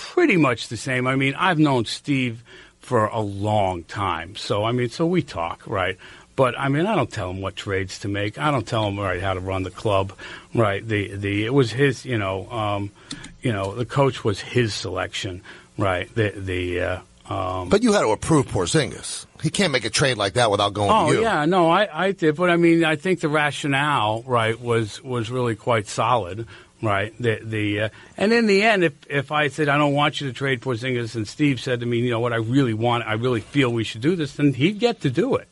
[0.00, 1.06] pretty much the same.
[1.06, 2.42] I mean, I've known Steve
[2.80, 5.96] for a long time, so I mean, so we talk, right?
[6.36, 8.38] But I mean, I don't tell him what trades to make.
[8.38, 10.12] I don't tell him right how to run the club,
[10.54, 10.86] right?
[10.86, 12.90] The the it was his, you know, um,
[13.42, 15.42] you know, the coach was his selection,
[15.76, 16.12] right?
[16.14, 19.26] The the uh, But you had to approve Porzingis.
[19.42, 21.22] He can't make a trade like that without going Oh to you.
[21.22, 25.30] yeah, no, I, I did, but I mean, I think the rationale, right, was was
[25.30, 26.46] really quite solid,
[26.82, 27.12] right?
[27.20, 30.26] The the uh, and in the end, if if I said I don't want you
[30.28, 33.14] to trade Porzingis, and Steve said to me, you know what, I really want, I
[33.14, 35.48] really feel we should do this, then he'd get to do it,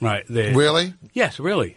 [0.00, 0.24] right?
[0.28, 0.94] The- Really?
[1.12, 1.76] Yes, really.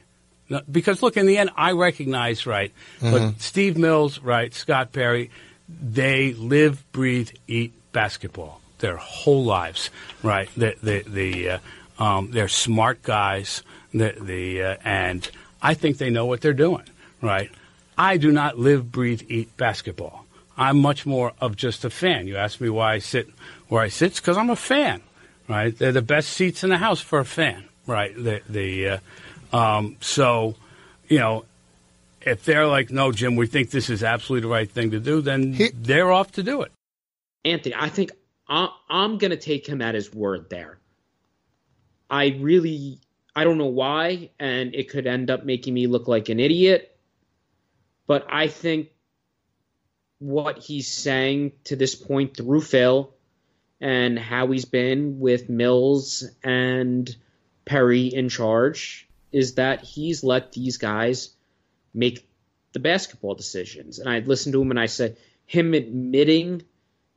[0.49, 2.71] No, because look, in the end, I recognize, right,
[3.01, 5.31] but Steve Mills, right, Scott Perry,
[5.67, 9.89] they live, breathe, eat basketball their whole lives,
[10.21, 10.47] right?
[10.55, 11.59] The the, the uh,
[11.97, 15.27] um, they're smart guys, the the uh, and
[15.63, 16.83] I think they know what they're doing,
[17.21, 17.49] right?
[17.97, 20.25] I do not live, breathe, eat basketball.
[20.58, 22.27] I'm much more of just a fan.
[22.27, 23.27] You ask me why I sit
[23.67, 25.01] where I sit, because I'm a fan,
[25.49, 25.77] right?
[25.77, 28.13] They're the best seats in the house for a fan, right?
[28.15, 28.99] The the uh,
[29.55, 30.55] um, so,
[31.08, 31.45] you know,
[32.21, 35.21] if they're like, no, Jim, we think this is absolutely the right thing to do,
[35.21, 36.71] then He- they're off to do it.
[37.43, 38.12] Anthony, I think
[38.47, 40.79] I, I'm going to take him at his word there.
[42.10, 42.99] I really,
[43.36, 46.94] I don't know why, and it could end up making me look like an idiot,
[48.07, 48.89] but I think
[50.19, 53.13] what he's saying to this point through Phil
[53.81, 57.13] and how he's been with Mills and
[57.65, 61.31] Perry in charge is that he's let these guys
[61.93, 62.27] make
[62.73, 63.99] the basketball decisions.
[63.99, 66.63] And I listened to him and I said, him admitting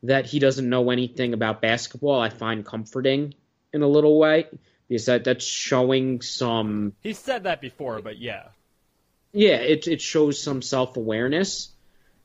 [0.03, 3.35] that he doesn't know anything about basketball, I find comforting
[3.73, 4.47] in a little way
[4.89, 8.49] because that that's showing some He said that before, but yeah.
[9.39, 11.69] Yeah, it it shows some self awareness,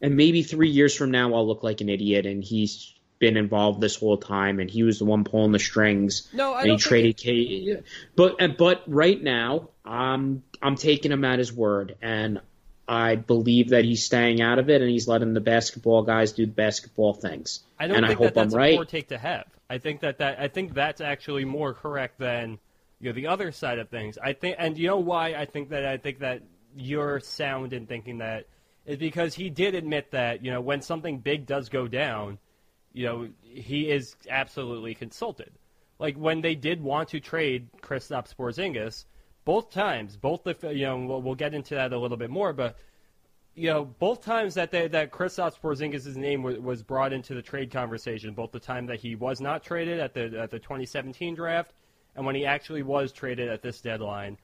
[0.02, 3.80] and maybe three years from now I'll look like an idiot, and he's been involved
[3.80, 6.28] this whole time, and he was the one pulling the strings.
[6.34, 7.84] No, I and don't he think traded K.
[8.16, 12.42] But uh, but right now, I'm I'm taking him at his word, and
[12.88, 16.48] I believe that he's staying out of it, and he's letting the basketball guys do
[16.48, 17.60] the basketball things.
[17.80, 19.46] I don't and think I hope that that's I'm a poor take to have.
[19.70, 22.58] I think that, that I think that's actually more correct than
[23.00, 24.18] you know the other side of things.
[24.18, 26.42] I think, and you know why I think that I think that
[26.76, 28.48] you're sound in thinking that
[28.86, 32.38] is because he did admit that you know when something big does go down,
[32.92, 35.52] you know he is absolutely consulted.
[36.00, 39.06] Like when they did want to trade Kristaps Porzingis,
[39.46, 42.54] both times, both the you know we'll, we'll get into that a little bit more,
[42.54, 42.78] but
[43.56, 47.42] you know, both times that they, that Kristaps Porzingis' name was, was brought into the
[47.44, 51.36] trade conversation, both the time that he was not traded at the at the 2017
[51.36, 51.74] draft
[52.16, 54.38] and when he actually was traded at this deadline,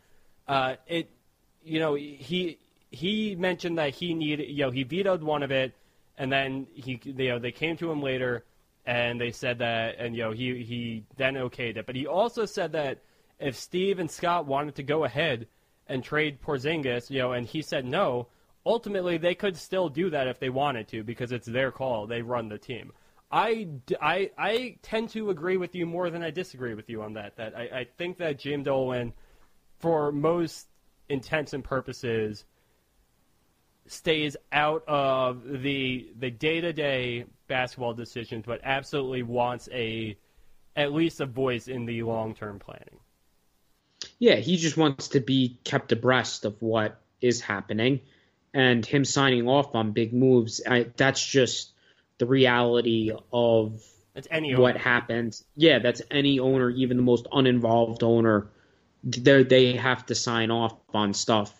[0.47, 1.09] uh, it,
[1.63, 2.59] you know, he
[2.91, 5.75] he mentioned that he needed, you know, he vetoed one of it,
[6.17, 8.45] and then he, you know, they came to him later
[8.85, 12.45] and they said that, and you know, he he then okayed it, but he also
[12.45, 13.01] said that
[13.39, 15.47] if Steve and Scott wanted to go ahead
[15.87, 18.27] and trade Porzingis, you know, and he said no
[18.65, 22.07] ultimately they could still do that if they wanted to because it's their call.
[22.07, 22.91] They run the team.
[23.31, 23.67] I,
[24.01, 27.37] I, I tend to agree with you more than I disagree with you on that.
[27.37, 29.13] That I, I think that Jim Dolan,
[29.79, 30.67] for most
[31.09, 32.45] intents and purposes,
[33.87, 40.15] stays out of the the day to day basketball decisions, but absolutely wants a
[40.75, 42.99] at least a voice in the long term planning.
[44.19, 48.01] Yeah, he just wants to be kept abreast of what is happening,
[48.53, 50.61] and him signing off on big moves.
[50.65, 51.71] I, that's just
[52.17, 53.81] the reality of
[54.15, 55.43] It's any what happens.
[55.55, 58.47] Yeah, that's any owner, even the most uninvolved owner.
[59.03, 61.53] They they have to sign off on stuff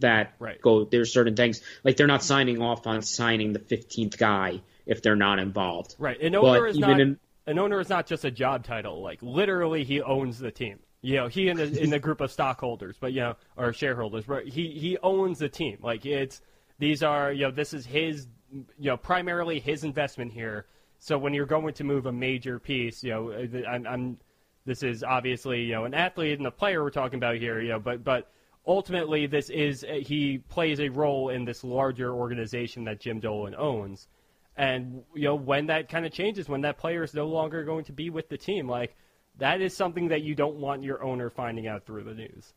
[0.00, 0.60] that Right.
[0.62, 0.84] go.
[0.84, 5.16] There's certain things like they're not signing off on signing the 15th guy if they're
[5.16, 5.96] not involved.
[5.98, 6.20] Right.
[6.20, 9.02] An owner But is even not in- an owner is not just a job title.
[9.02, 10.78] Like literally, he owns the team.
[11.00, 14.24] You know, he in a, in a group of stockholders, but you know, or shareholders.
[14.26, 15.78] But he he owns the team.
[15.82, 16.40] Like it's
[16.78, 20.66] these are you know this is his you know primarily his investment here.
[20.98, 24.18] So when you're going to move a major piece, you know, I'm, I'm
[24.64, 27.60] this is obviously you know an athlete and a player we're talking about here.
[27.60, 28.30] You know, but but
[28.66, 33.54] ultimately this is uh, he plays a role in this larger organization that Jim Dolan
[33.56, 34.08] owns.
[34.56, 37.84] And you know when that kind of changes, when that player is no longer going
[37.86, 38.96] to be with the team, like
[39.38, 42.52] that is something that you don't want your owner finding out through the news.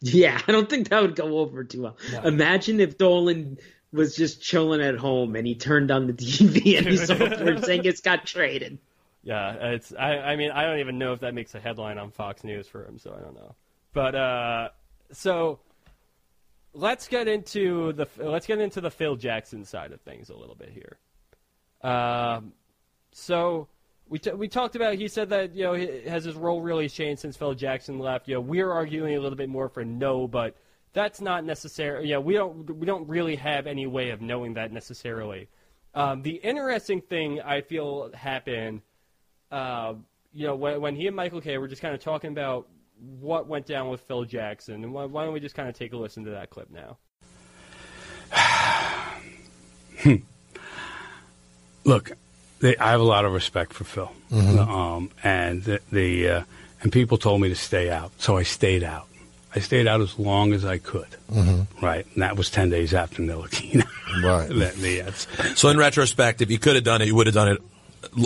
[0.00, 1.96] Yeah, I don't think that would go over too well.
[2.24, 3.58] Imagine if Dolan
[3.92, 8.02] was just chilling at home and he turned on the TV and he saw Porzingis
[8.02, 8.78] got traded.
[9.22, 9.92] Yeah, it's.
[9.98, 12.66] I, I mean, I don't even know if that makes a headline on Fox News
[12.66, 13.54] for him, so I don't know.
[13.92, 14.68] But uh,
[15.12, 15.58] so
[16.72, 20.54] let's get into the let's get into the Phil Jackson side of things a little
[20.54, 20.98] bit here.
[21.90, 22.52] Um,
[23.12, 23.68] so
[24.08, 24.94] we t- we talked about.
[24.94, 28.28] He said that you know has his role really changed since Phil Jackson left.
[28.28, 30.56] You know, we're arguing a little bit more for no, but
[30.92, 32.08] that's not necessary.
[32.08, 35.48] Know, we don't we don't really have any way of knowing that necessarily.
[35.94, 38.82] Um, the interesting thing I feel happened,
[39.50, 39.94] uh,
[40.32, 42.68] you know, when, when he and Michael Kay were just kind of talking about
[43.20, 45.92] what went down with Phil Jackson, and why, why don't we just kind of take
[45.92, 46.98] a listen to that clip now?
[51.84, 52.12] Look,
[52.60, 56.42] they, I have a lot of respect for Phil, um, and the, the uh,
[56.82, 59.06] and people told me to stay out, so I stayed out.
[59.54, 61.08] I stayed out as long as I could,
[61.80, 62.06] right?
[62.14, 63.88] And that was ten days after Ntilikina.
[64.22, 64.48] Right.
[64.48, 67.48] the, the, So in retrospect, if you could have done it, you would have done
[67.48, 67.62] it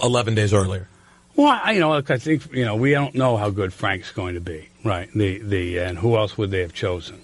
[0.02, 0.88] 11 days earlier.
[1.36, 4.12] Well, I, you know, look, I think you know we don't know how good Frank's
[4.12, 5.08] going to be, right?
[5.14, 7.18] The the and who else would they have chosen,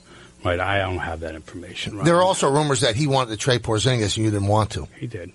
[0.45, 0.59] right?
[0.59, 1.97] I don't have that information.
[1.97, 2.05] Right?
[2.07, 4.89] There are also rumors that he wanted to trade Porzingis and you didn't want to.
[4.99, 5.33] he did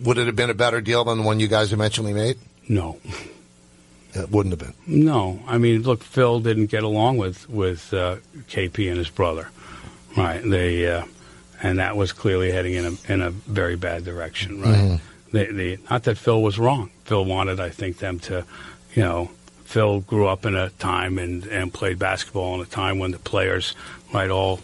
[0.00, 2.38] Would it have been a better deal than the one you guys eventually made?
[2.68, 2.98] no,
[4.14, 4.74] It wouldn't have been.
[5.04, 5.40] no.
[5.46, 8.16] I mean, look, Phil didn't get along with with uh,
[8.48, 9.48] KP and his brother,
[10.16, 10.42] right?
[10.44, 11.04] They uh,
[11.62, 15.00] and that was clearly heading in a in a very bad direction, right?
[15.32, 16.90] They, they, not that Phil was wrong.
[17.04, 18.44] Phil wanted, I think, them to,
[18.94, 19.30] you know,
[19.64, 23.18] Phil grew up in a time and, and played basketball in a time when the
[23.18, 23.74] players,
[24.12, 24.60] right, all,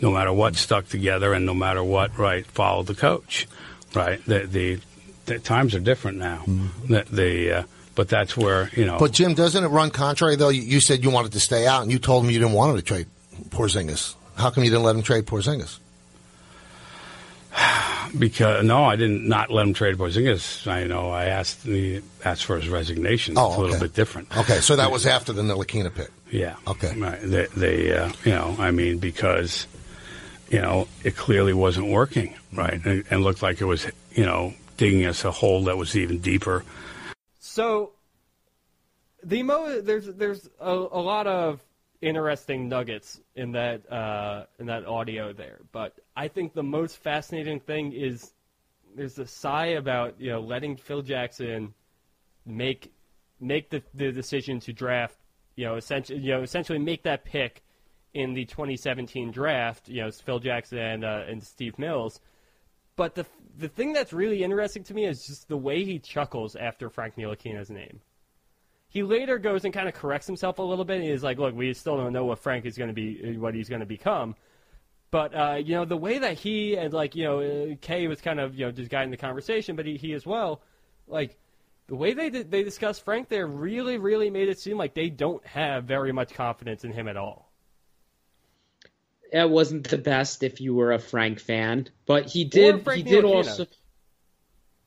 [0.00, 3.48] no matter what, stuck together and no matter what, right, followed the coach,
[3.94, 4.24] right?
[4.24, 4.80] The, the,
[5.26, 6.44] the times are different now.
[6.88, 7.62] The, the, uh,
[7.94, 8.98] but that's where, you know.
[8.98, 10.48] But Jim, doesn't it run contrary though?
[10.48, 12.70] You, you said you wanted to stay out, and you told him you didn't want
[12.70, 13.06] him to trade
[13.50, 14.14] Porzingis.
[14.36, 15.78] How come you didn't let him trade Porzingis?
[18.18, 20.66] Because no, I didn't not let him trade Porzingis.
[20.66, 23.38] I know I asked the asked for his resignation.
[23.38, 24.36] Oh, it's a little bit different.
[24.36, 26.10] Okay, so that was after the Ntilikina pick.
[26.30, 26.56] Yeah.
[26.66, 26.94] Okay.
[26.94, 27.18] Right.
[27.22, 29.66] They, they uh, you know, I mean, because,
[30.50, 34.52] you know, it clearly wasn't working, right, and, and looked like it was, you know,
[34.76, 36.64] digging us a hole that was even deeper.
[37.40, 37.92] So
[39.22, 41.62] the mo there's there's a, a lot of
[42.02, 47.60] interesting nuggets in that uh, in that audio there, but I think the most fascinating
[47.60, 48.32] thing is
[48.94, 51.74] there's a sigh about you know letting Phil Jackson
[52.44, 52.92] make
[53.40, 55.16] make the, the decision to draft
[55.56, 57.62] you know essentially you know essentially make that pick
[58.14, 62.20] in the 2017 draft you know Phil Jackson and uh, and Steve Mills.
[62.96, 63.26] But the
[63.56, 67.16] the thing that's really interesting to me is just the way he chuckles after Frank
[67.16, 68.00] Ntilikina's name.
[68.92, 70.96] He later goes and kind of corrects himself a little bit.
[70.96, 73.54] And he's like, "Look, we still don't know what Frank is going to be, what
[73.54, 74.36] he's going to become."
[75.10, 78.20] But uh, you know, the way that he and like you know, uh, Kay was
[78.20, 80.60] kind of you know just guiding the conversation, but he, he as well,
[81.08, 81.38] like
[81.86, 85.44] the way they they discussed Frank there really really made it seem like they don't
[85.46, 87.50] have very much confidence in him at all.
[89.32, 92.86] It wasn't the best if you were a Frank fan, but he did.
[92.90, 93.66] He did also.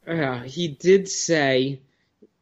[0.07, 1.81] Yeah, he did say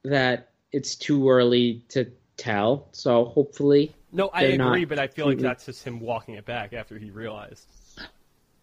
[0.03, 2.89] that it's too early to tell.
[2.91, 6.73] So hopefully, No, I agree, but I feel like that's just him walking it back
[6.73, 7.65] after he realized.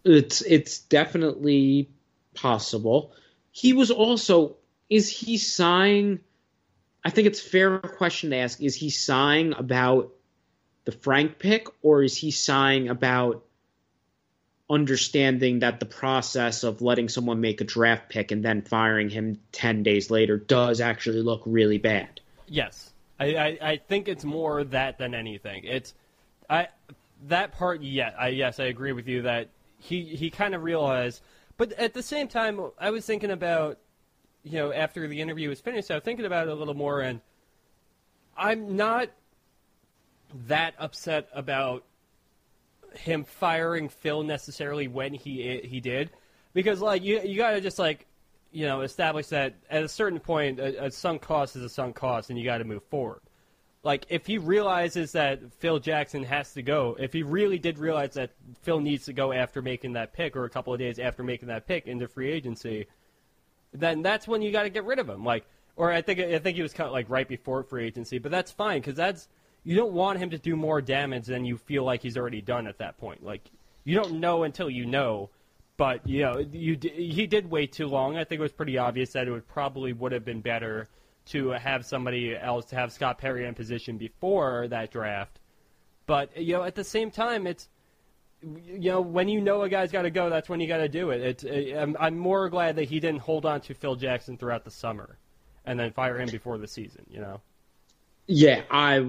[0.04, 1.88] it's it's definitely
[2.34, 3.12] possible.
[3.52, 4.56] He was also
[4.90, 6.20] is he sighing?
[7.04, 8.60] I think it's a fair question to ask.
[8.60, 10.12] Is he sighing about
[10.84, 13.44] the Frank pick, or is he sighing about
[14.70, 19.40] understanding that the process of letting someone make a draft pick and then firing him
[19.50, 22.20] ten days later does actually look really bad?
[22.46, 25.64] Yes, I, I, I think it's more that than anything.
[25.64, 25.92] It's
[26.48, 26.68] I
[27.26, 27.82] that part.
[27.82, 29.48] Yeah, I, yes, I agree with you that
[29.78, 31.20] he he kind of realized,
[31.56, 33.78] but at the same time, I was thinking about
[34.44, 37.00] you know after the interview was finished, I was thinking about it a little more,
[37.00, 37.20] and
[38.36, 39.10] I'm not
[40.46, 41.84] that upset about
[42.94, 46.10] him firing Phil necessarily when he he did,
[46.52, 48.06] because like you you gotta just like
[48.52, 51.96] you know establish that at a certain point a, a sunk cost is a sunk
[51.96, 53.20] cost, and you got to move forward.
[53.82, 58.14] Like if he realizes that Phil Jackson has to go, if he really did realize
[58.14, 58.32] that
[58.62, 61.48] Phil needs to go after making that pick, or a couple of days after making
[61.48, 62.86] that pick into free agency,
[63.72, 65.24] then that's when you got to get rid of him.
[65.24, 68.30] Like, or I think I think he was of like right before free agency, but
[68.30, 69.28] that's fine because that's
[69.64, 72.66] you don't want him to do more damage than you feel like he's already done
[72.66, 73.24] at that point.
[73.24, 73.50] Like
[73.84, 75.30] you don't know until you know,
[75.76, 78.16] but you know you he did wait too long.
[78.16, 80.88] I think it was pretty obvious that it would probably would have been better
[81.26, 85.38] to have somebody else to have Scott Perry in position before that draft.
[86.06, 87.68] But you know, at the same time, it's
[88.42, 90.88] you know when you know a guy's got to go, that's when you got to
[90.88, 91.20] do it.
[91.20, 91.44] It's
[91.76, 95.18] I'm, I'm more glad that he didn't hold on to Phil Jackson throughout the summer,
[95.64, 97.04] and then fire him before the season.
[97.10, 97.40] You know.
[98.26, 99.06] Yeah, I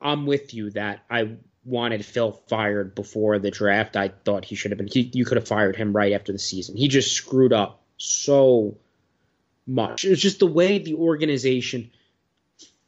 [0.00, 3.96] I'm with you that I wanted Phil fired before the draft.
[3.96, 4.88] I thought he should have been.
[4.88, 6.76] He, you could have fired him right after the season.
[6.76, 8.76] He just screwed up so
[9.66, 10.04] much.
[10.04, 11.90] It's just the way the organization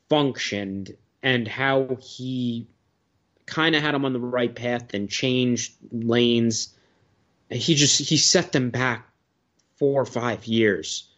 [0.09, 2.67] functioned and how he
[3.47, 6.75] kind of had him on the right path and changed lanes.
[7.51, 9.09] He just he set them back
[9.77, 11.09] four or five years.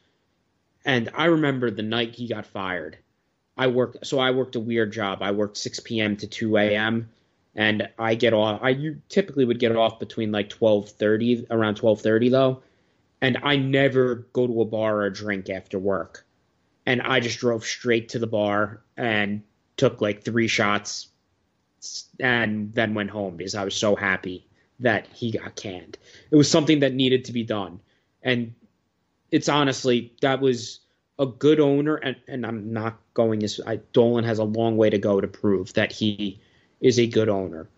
[0.85, 2.99] And I remember the night he got fired.
[3.59, 5.19] I worked, so I worked a weird job.
[5.21, 6.17] I worked 6 p.m.
[6.19, 7.11] to 2 a.m.
[7.57, 8.61] and I get off.
[8.63, 12.63] I you typically would get off between like 12:30, around 12:30 though,
[13.21, 16.25] and I never go to a bar or drink after work.
[16.87, 19.43] And I just drove straight to the bar and
[19.77, 21.09] took like three shots,
[22.21, 24.47] and then went home because I was so happy
[24.81, 25.99] that he got canned.
[26.31, 27.81] It was something that needed to be done,
[28.23, 28.55] and
[29.33, 30.81] it's honestly that was
[31.19, 34.91] a good owner, and, and I'm not going as I, Dolan has a long way
[34.91, 36.41] to go to prove that he
[36.81, 37.69] is a good owner.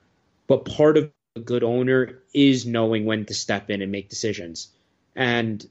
[0.47, 4.69] But part of a good owner is knowing when to step in and make decisions.
[5.17, 5.67] And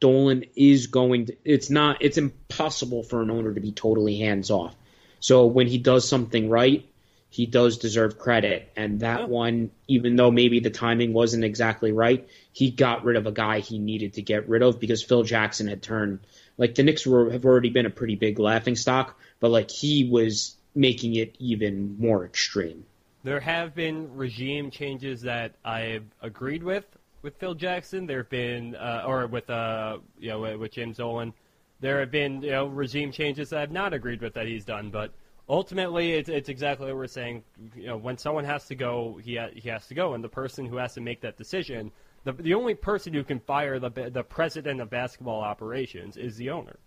[0.00, 4.50] Dolan is going to, it's not, it's impossible for an owner to be totally hands
[4.50, 4.74] off.
[5.20, 6.88] So when he does something right,
[7.34, 8.70] he does deserve credit.
[8.76, 9.26] And that Yeah.
[9.26, 13.58] one, even though maybe the timing wasn't exactly right, he got rid of a guy
[13.58, 16.20] he needed to get rid of because Phil Jackson had turned
[16.58, 20.08] like the Knicks were have already been a pretty big laughing stock, but like he
[20.08, 22.84] was making it even more extreme.
[23.24, 26.84] There have been regime changes that I've agreed with
[27.22, 28.06] with Phil Jackson.
[28.06, 31.32] There have been, uh, or with uh, you know, with- James Dolan.
[31.80, 34.90] There have been you know regime changes that I've not agreed with that he's done,
[34.90, 35.10] but
[35.48, 37.42] ultimately it's, it's exactly what we're saying.
[37.74, 40.28] You know, when someone has to go, he ha- he has to go, and the
[40.28, 41.92] person who has to make that decision,
[42.24, 46.50] the the only person who can fire the the president of basketball operations is the
[46.50, 46.78] owner.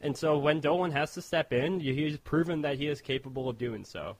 [0.00, 3.56] And so when Dolan has to step in, he's proven that he is capable of
[3.56, 4.16] doing so.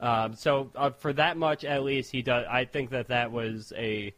[0.00, 2.46] Um, so uh, for that much, at least he does.
[2.50, 4.14] I think that that was a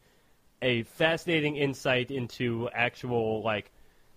[0.61, 3.71] a fascinating insight into actual like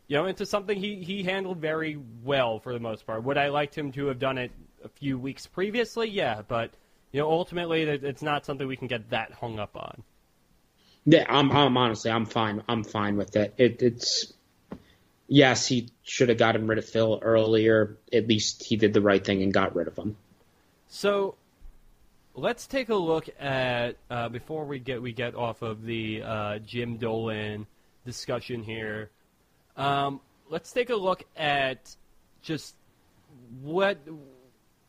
[0.07, 3.24] you know into something he he handled very well for the most part.
[3.24, 4.53] Would I liked him to have done it
[4.85, 6.09] a few weeks previously?
[6.09, 6.70] Yeah, but
[7.12, 10.03] you know ultimately it's not something we can get that hung up on.
[11.05, 12.62] Yeah, I'm, I'm honestly, I'm fine.
[12.68, 13.55] I'm fine with it.
[13.57, 14.33] it it's
[15.26, 17.97] yes, he should have gotten rid of Phil earlier.
[18.12, 20.16] At least he did the right thing and got rid of him.
[20.89, 21.37] So
[22.35, 26.59] let's take a look at uh, before we get we get off of the uh,
[26.59, 27.66] Jim Dolan
[28.05, 29.11] discussion here.
[29.76, 30.20] Um,
[30.51, 31.95] let's take a look at
[32.43, 32.74] just
[33.62, 33.99] what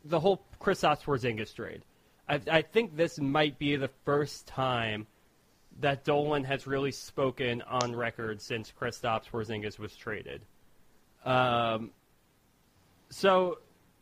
[0.04, 1.84] the whole Kristaps Porzingis trade.
[2.28, 5.08] I, I think this might be the first time
[5.80, 10.42] that Dolan has really spoken on record since Kristaps Porzingis was traded.
[11.24, 11.92] Um,
[13.10, 13.60] so,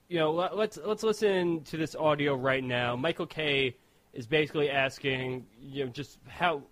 [0.10, 2.96] you know, let, let's let's listen to this audio right now.
[2.96, 3.76] Michael Kay
[4.14, 6.64] is basically asking, you know, just how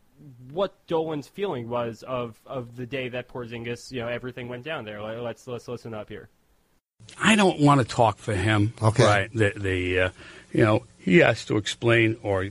[0.51, 4.85] what Dolan's feeling was of, of the day that Porzingis, you know, everything went down
[4.85, 5.01] there.
[5.01, 6.29] Let- Let's let's listen up here.
[7.19, 8.73] I don't want to talk for him.
[8.81, 9.03] Okay.
[9.03, 9.29] Right.
[9.33, 10.09] The, the uh,
[10.51, 12.49] you know, he has to explain or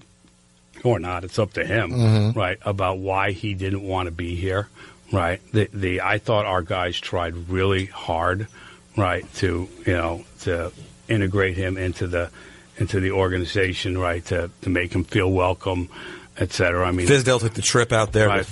[0.82, 1.24] or not.
[1.24, 2.32] It's up to him.
[2.32, 2.58] Right.
[2.62, 4.68] About why he didn't want to be here.
[5.12, 5.40] Right.
[5.52, 8.48] The the I thought our guys tried really hard.
[8.96, 9.24] Right.
[9.36, 10.72] To you know to
[11.08, 12.30] integrate him into the
[12.78, 13.98] into the organization.
[13.98, 14.24] Right.
[14.26, 15.88] To to make him feel welcome,
[16.36, 16.86] et cetera.
[16.86, 18.28] I mean, Fizdale took the trip out there.
[18.28, 18.46] Right,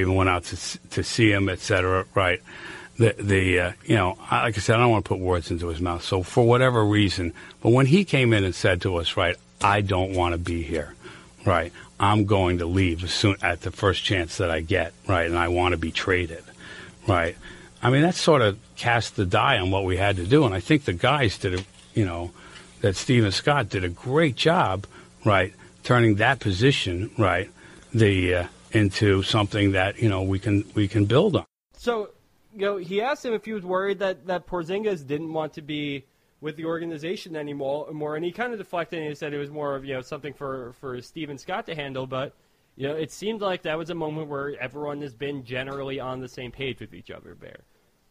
[0.00, 2.06] even went out to to see him, et cetera.
[2.14, 2.42] Right,
[3.00, 5.68] the the uh, you know, like I said, I don't want to put words into
[5.68, 6.04] his mouth.
[6.04, 7.32] So for whatever reason,
[7.62, 10.62] but when he came in and said to us, right, I don't want to be
[10.62, 10.94] here,
[11.46, 15.26] right, I'm going to leave as soon at the first chance that I get, right,
[15.26, 16.44] and I want to be traded,
[17.08, 17.36] right.
[17.82, 20.54] I mean, that sort of cast the die on what we had to do, and
[20.54, 22.32] I think the guys did a, you know,
[22.82, 24.86] that Stephen Scott did a great job,
[25.24, 27.50] right, turning that position, right,
[27.94, 31.46] the uh, into something that you know we can we can build on.
[31.78, 32.10] So,
[32.54, 35.62] you know, he asked him if he was worried that, that Porzingis didn't want to
[35.62, 36.04] be
[36.40, 39.50] with the organization anymore, more, and he kind of deflected and he said it was
[39.50, 42.06] more of you know something for for Steven Scott to handle.
[42.06, 42.34] But
[42.76, 46.20] you know, it seemed like that was a moment where everyone has been generally on
[46.20, 47.60] the same page with each other there,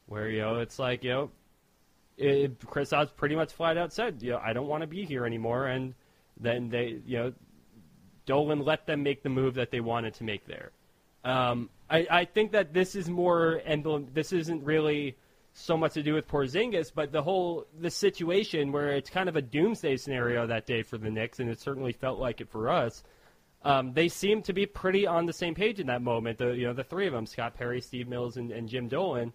[0.06, 1.32] where you know it's like you know,
[2.18, 5.06] it, Chris Oz pretty much flat out said, you know, I don't want to be
[5.06, 5.96] here anymore, and
[6.40, 7.34] then they you know
[8.28, 10.72] Dolan let them make the move that they wanted to make there.
[11.24, 14.08] Um, I, I think that this is more emblem.
[14.14, 15.18] This isn't really
[15.54, 19.36] so much to do with Porzingis, but the whole the situation where it's kind of
[19.36, 22.70] a doomsday scenario that day for the Knicks, and it certainly felt like it for
[22.70, 23.04] us.
[23.64, 26.38] Um, they seemed to be pretty on the same page in that moment.
[26.38, 29.34] The you know the three of them, Scott Perry, Steve Mills, and, and Jim Dolan,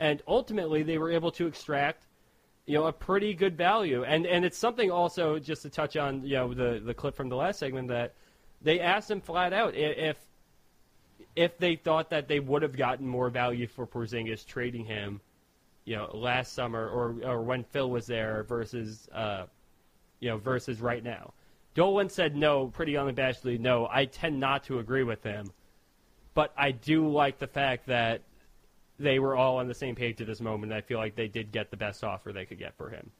[0.00, 2.06] and ultimately they were able to extract
[2.66, 4.04] you know a pretty good value.
[4.04, 7.28] And and it's something also just to touch on you know the the clip from
[7.28, 8.14] the last segment that
[8.60, 10.18] they asked him flat out if
[11.36, 15.20] if they thought that they would have gotten more value for Porzingis trading him,
[15.84, 19.46] you know, last summer or or when Phil was there versus uh,
[20.20, 21.32] you know versus right now.
[21.74, 23.88] Dolan said no, pretty unabashedly no.
[23.90, 25.52] I tend not to agree with him.
[26.34, 28.22] but I do like the fact that
[28.98, 30.72] they were all on the same page at this moment.
[30.72, 33.10] I feel like they did get the best offer they could get for him.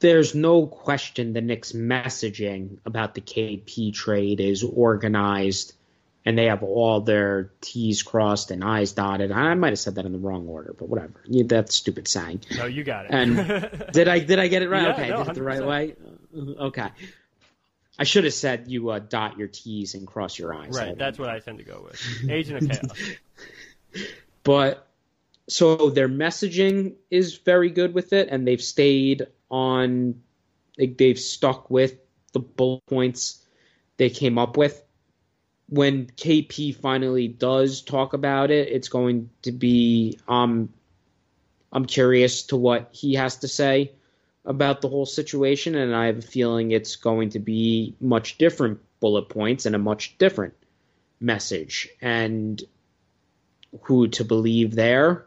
[0.00, 5.74] There's no question the Knicks' messaging about the KP trade is organized
[6.24, 9.32] and they have all their T's crossed and I's dotted.
[9.32, 11.22] I might have said that in the wrong order, but whatever.
[11.26, 12.42] Yeah, that's stupid saying.
[12.56, 13.10] No, you got it.
[13.12, 14.82] And did I did I get it right?
[14.82, 15.94] Yeah, okay, no, did it the right way.
[16.36, 16.88] Okay.
[18.00, 20.76] I should have said you uh, dot your T's and cross your I's.
[20.76, 22.30] right, that's what I tend to go with.
[22.30, 24.06] Agent of Chaos.
[24.44, 24.86] but
[25.48, 30.20] so their messaging is very good with it and they've stayed on
[30.78, 31.96] like they've stuck with
[32.32, 33.42] the bullet points
[33.96, 34.84] they came up with
[35.68, 40.68] when kp finally does talk about it it's going to be um
[41.72, 43.92] i'm curious to what he has to say
[44.44, 48.80] about the whole situation and i have a feeling it's going to be much different
[49.00, 50.54] bullet points and a much different
[51.20, 52.62] message and
[53.82, 55.26] who to believe there.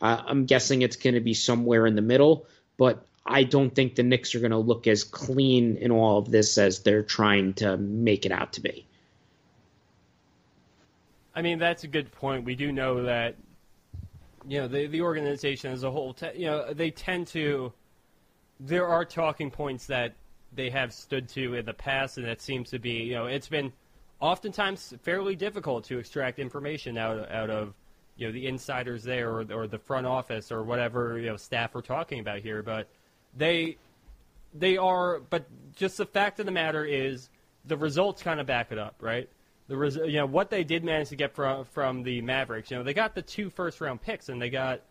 [0.00, 2.46] I'm guessing it's going to be somewhere in the middle,
[2.76, 6.30] but I don't think the Knicks are going to look as clean in all of
[6.30, 8.86] this as they're trying to make it out to be.
[11.36, 12.46] I mean, that's a good point.
[12.46, 13.36] We do know that,
[14.48, 17.72] you know, the the organization as a whole, te- you know, they tend to.
[18.58, 20.14] There are talking points that
[20.54, 23.48] they have stood to in the past, and that seems to be, you know, it's
[23.48, 23.70] been
[24.18, 27.74] oftentimes fairly difficult to extract information out out of,
[28.16, 31.74] you know, the insiders there or or the front office or whatever you know staff
[31.74, 32.88] we're talking about here, but
[33.36, 33.76] they
[34.54, 37.28] they are, but just the fact of the matter is
[37.66, 39.28] the results kind of back it up, right?
[39.68, 42.70] The res- you know what they did manage to get from from the Mavericks.
[42.70, 44.82] You know they got the two first round picks and they got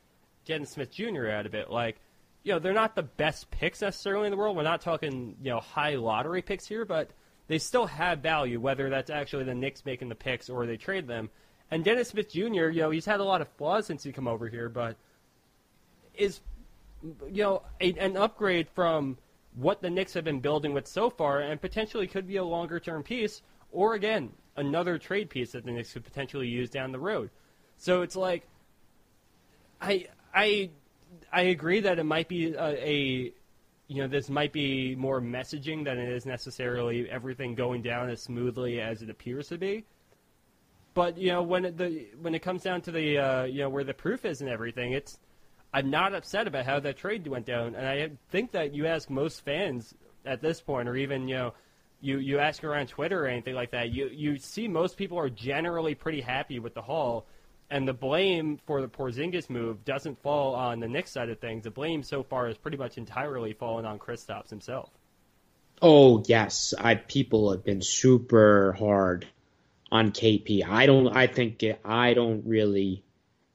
[0.45, 1.27] Dennis Smith Jr.
[1.27, 1.69] out of it.
[1.69, 1.97] Like,
[2.43, 4.57] you know they're not the best picks necessarily in the world.
[4.57, 7.11] We're not talking you know high lottery picks here, but
[7.47, 8.59] they still have value.
[8.59, 11.29] Whether that's actually the Knicks making the picks or they trade them.
[11.71, 12.67] And Dennis Smith Jr.
[12.69, 14.97] You know he's had a lot of flaws since he come over here, but
[16.13, 16.41] is
[17.01, 19.17] you know a, an upgrade from
[19.55, 22.77] what the Knicks have been building with so far, and potentially could be a longer
[22.77, 26.99] term piece, or again another trade piece that the Knicks could potentially use down the
[26.99, 27.29] road.
[27.77, 28.47] So it's like,
[29.81, 30.69] I I
[31.31, 33.33] I agree that it might be a, a
[33.87, 38.21] you know this might be more messaging than it is necessarily everything going down as
[38.21, 39.85] smoothly as it appears to be.
[40.93, 43.69] But you know when it, the when it comes down to the uh, you know
[43.69, 45.19] where the proof is and everything, it's
[45.73, 49.09] I'm not upset about how that trade went down, and I think that you ask
[49.09, 49.93] most fans
[50.25, 51.53] at this point, or even you know,
[52.05, 55.29] you you ask around Twitter or anything like that, you you see most people are
[55.29, 57.25] generally pretty happy with the haul,
[57.69, 61.63] and the blame for the Porzingis move doesn't fall on the Knicks side of things.
[61.63, 64.89] The blame so far has pretty much entirely fallen on Kristaps himself.
[65.81, 69.27] Oh yes, I people have been super hard
[69.91, 70.63] on KP.
[70.63, 71.15] I don't.
[71.15, 73.03] I think it, I don't really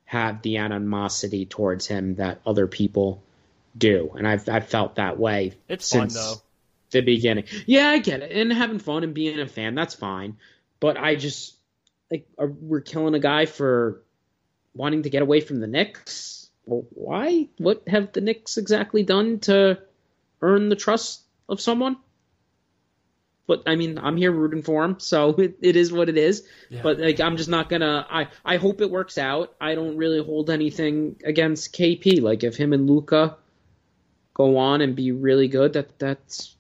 [0.05, 3.23] have the animosity towards him that other people
[3.79, 6.43] do, and I've I've felt that way It's since fun though.
[6.91, 7.45] The beginning.
[7.67, 10.37] Yeah, I get it, and having fun and being a fan, that's fine.
[10.81, 11.57] But I just
[12.11, 14.03] like are, we're killing a guy for
[14.75, 16.49] wanting to get away from the Knicks.
[16.65, 17.49] Well, why?
[17.59, 19.79] What have the Knicks exactly done to
[20.43, 21.97] earn the trust of someone?
[23.47, 26.47] But I mean, I'm here rooting for him, so it, it is what it is.
[26.83, 28.07] But like, I'm just not gonna.
[28.09, 29.55] I I hope it works out.
[29.61, 32.23] I don't really hold anything against KP.
[32.23, 33.37] Like, if him and Luka
[34.35, 36.55] go on and be really good, that that's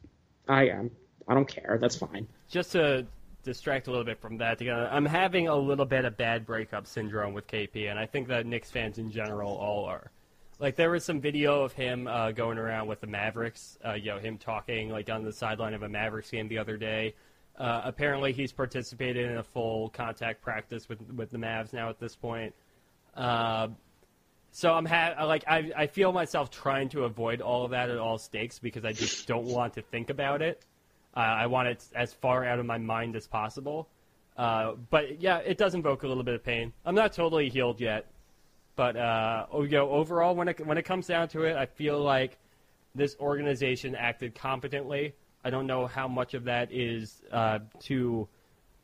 [0.50, 0.90] I am.
[1.28, 1.78] I don't care.
[1.80, 2.26] That's fine.
[2.48, 3.06] just to
[3.44, 7.32] distract a little bit from that, I'm having a little bit of bad breakup syndrome
[7.32, 10.10] with KP, and I think that Knicks fans in general all are.
[10.58, 14.10] Like there was some video of him uh, going around with the Mavericks, uh, you
[14.10, 17.14] know, him talking like on the sideline of a Mavericks game the other day.
[17.56, 21.98] Uh, apparently, he's participated in a full contact practice with with the Mavs now at
[21.98, 22.54] this point.
[24.52, 27.98] So I'm ha- like I I feel myself trying to avoid all of that at
[27.98, 30.64] all stakes because I just don't want to think about it.
[31.16, 33.88] Uh, I want it as far out of my mind as possible.
[34.36, 36.72] Uh, but yeah, it does invoke a little bit of pain.
[36.84, 38.06] I'm not totally healed yet,
[38.76, 41.66] but uh, oh, you know, overall, when it when it comes down to it, I
[41.66, 42.38] feel like
[42.94, 45.14] this organization acted competently.
[45.44, 48.28] I don't know how much of that is uh, to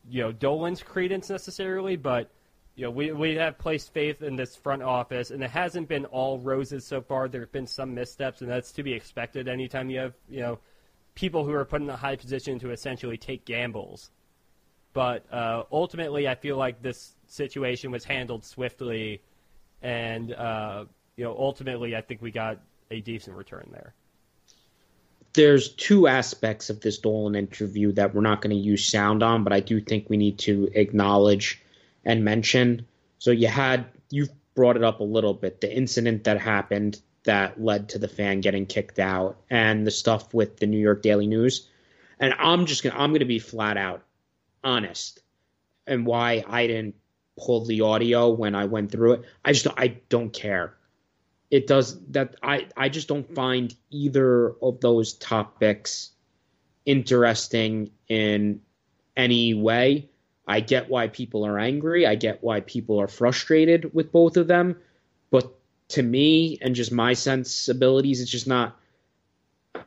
[0.09, 2.31] you know Dolan's credence necessarily, but
[2.77, 6.05] you know we we have placed faith in this front office, and it hasn't been
[6.07, 7.27] all roses so far.
[7.27, 9.49] There have been some missteps, and that's to be expected.
[9.49, 10.59] Anytime you have you know
[11.15, 14.11] people who are put in a high position to essentially take gambles.
[14.93, 19.23] But uh, ultimately, I feel like this situation was handled swiftly,
[19.83, 20.85] and uh,
[21.17, 22.61] you know ultimately, I think we got
[22.91, 23.95] a decent return there.
[25.35, 29.45] there's two aspects of this Dolan interview that we're not going to use sound on,
[29.45, 31.61] but I do think we need to acknowledge
[32.07, 32.87] and mention.
[33.19, 37.61] So you had you've brought it up a little bit the incident that happened that
[37.61, 41.27] led to the fan getting kicked out and the stuff with the New York Daily
[41.27, 41.69] News.
[42.19, 44.05] And I'm just gonna I'm gonna be flat out
[44.65, 45.21] honest
[45.87, 46.95] and why I didn't
[47.39, 49.23] pull the audio when I went through it.
[49.45, 50.75] I just I don't care.
[51.51, 56.13] It does that I I just don't find either of those topics
[56.87, 58.61] interesting in
[59.17, 60.09] any way.
[60.47, 62.07] I get why people are angry.
[62.07, 64.77] I get why people are frustrated with both of them,
[65.31, 65.53] but
[65.89, 68.79] to me and just my sensibilities, it's just not.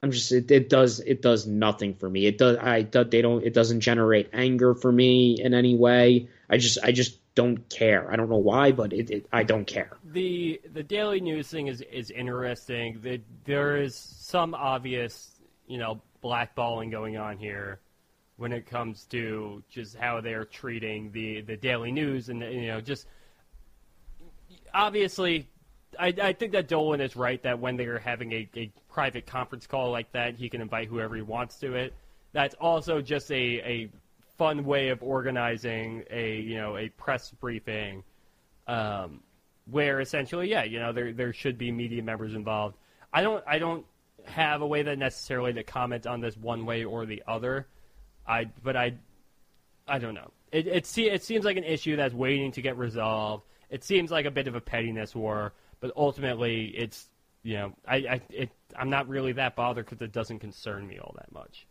[0.03, 2.25] I'm just it, it does it does nothing for me.
[2.25, 6.27] It does I they don't it doesn't generate anger for me in any way.
[6.49, 8.11] I just I just don't care.
[8.11, 9.97] I don't know why, but it, it I don't care.
[10.03, 12.99] The the daily news thing is is interesting.
[13.01, 15.31] The, there is some obvious
[15.67, 17.79] you know blackballing going on here
[18.39, 22.81] when it comes to just how they're treating the the daily news and you know
[22.81, 23.05] just
[24.73, 25.47] obviously
[25.97, 29.65] I, I think that Dolan is right that when they're having a, a private conference
[29.65, 31.93] call like that, he can invite whoever he wants to it.
[32.31, 33.89] That's also just a, a
[34.37, 38.03] fun way of organizing a you know a press briefing,
[38.67, 39.21] um,
[39.69, 42.77] where essentially, yeah, you know there there should be media members involved.
[43.11, 43.85] I don't I don't
[44.25, 47.67] have a way that necessarily to comment on this one way or the other.
[48.29, 48.93] I but I
[49.87, 50.31] I don't know.
[50.51, 53.43] It it, it seems like an issue that's waiting to get resolved.
[53.69, 57.07] It seems like a bit of a pettiness war but ultimately, it's
[57.43, 60.99] you know, I, I it, I'm not really that bothered because it doesn't concern me
[60.99, 61.67] all that much.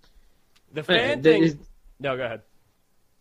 [0.73, 1.43] The fan uh, thing.
[1.43, 1.57] Is,
[2.01, 2.43] no, go ahead.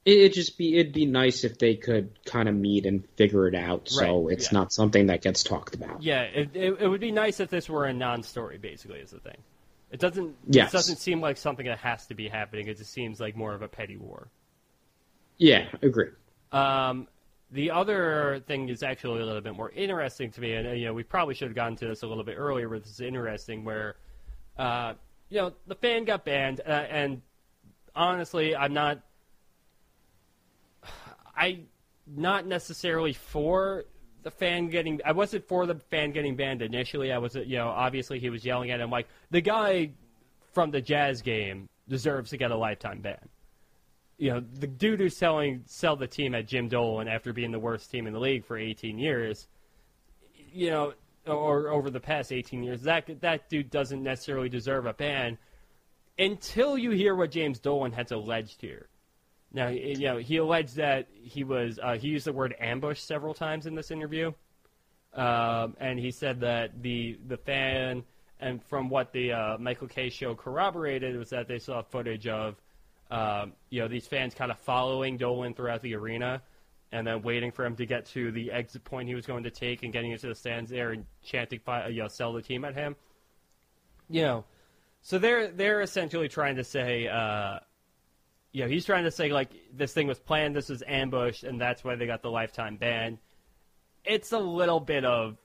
[0.06, 3.56] It'd just be it'd be nice if they could kind of meet and figure it
[3.56, 4.60] out, so right, it's yeah.
[4.60, 6.02] not something that gets talked about.
[6.02, 8.58] Yeah, it, it, it would be nice if this were a non-story.
[8.58, 9.38] Basically, is the thing.
[9.92, 10.36] It doesn't.
[10.50, 10.70] Yes.
[10.70, 12.68] It doesn't seem like something that has to be happening.
[12.68, 14.30] It just seems like more of a petty war.
[15.38, 16.10] Yeah, agree.
[16.52, 17.08] Um,
[17.52, 20.86] the other thing is actually a little bit more interesting to me, and uh, you
[20.86, 23.00] know we probably should have gotten to this a little bit earlier, but this is
[23.00, 23.64] interesting.
[23.64, 23.96] Where,
[24.58, 24.94] uh,
[25.30, 27.22] you know, the fan got banned, uh, and
[27.96, 29.00] honestly, I'm not,
[31.36, 31.62] I,
[32.06, 33.86] not necessarily for
[34.28, 35.00] the fan getting.
[35.06, 37.12] I wasn't for the fan getting banned initially.
[37.12, 39.92] I was, you know, obviously he was yelling at him like the guy
[40.54, 43.30] from the Jazz game deserves to get a lifetime ban
[44.18, 47.60] you know, the dude who's selling sell the team at Jim Dolan after being the
[47.60, 49.48] worst team in the league for 18 years,
[50.52, 50.94] you know,
[51.28, 55.38] or over the past 18 years, that that dude doesn't necessarily deserve a ban
[56.18, 58.88] until you hear what James Dolan has alleged here.
[59.54, 63.34] Now, you know, he alleged that he was uh, he used the word ambush several
[63.34, 64.34] times in this interview,
[65.14, 68.04] um, and he said that the the fan
[68.40, 72.62] and from what the uh, Michael Kay show corroborated was that they saw footage of
[73.10, 76.42] um, you know, these fans kind of following Dolan throughout the arena
[76.92, 79.52] and then waiting for him to get to the exit point he was going to
[79.52, 82.74] take and getting into the stands there and chanting, you know, sell the team at
[82.74, 82.96] him.
[84.10, 84.46] You know,
[85.02, 87.60] so they're they're essentially trying to say, uh,
[88.64, 91.84] know, he's trying to say like this thing was planned, this was ambushed, and that's
[91.84, 93.20] why they got the lifetime ban.
[94.06, 95.38] It's a little bit of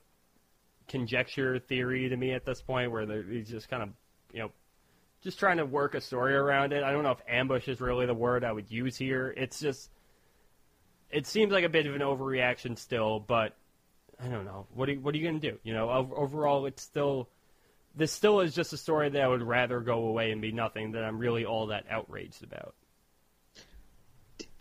[0.87, 3.89] conjecture theory to me at this point, where he's just kind of
[4.31, 4.51] you know
[5.21, 6.83] just trying to work a story around it.
[6.83, 9.33] I don't know if ambush is really the word I would use here.
[9.35, 9.89] It's just
[11.09, 13.55] it seems like a bit of an overreaction still, but
[14.19, 14.67] I don't know.
[14.73, 15.59] What are, what are you going to do?
[15.63, 17.29] You know, overall, it's still
[17.95, 20.91] this still is just a story that I would rather go away and be nothing
[20.91, 22.73] than I'm really all that outraged about.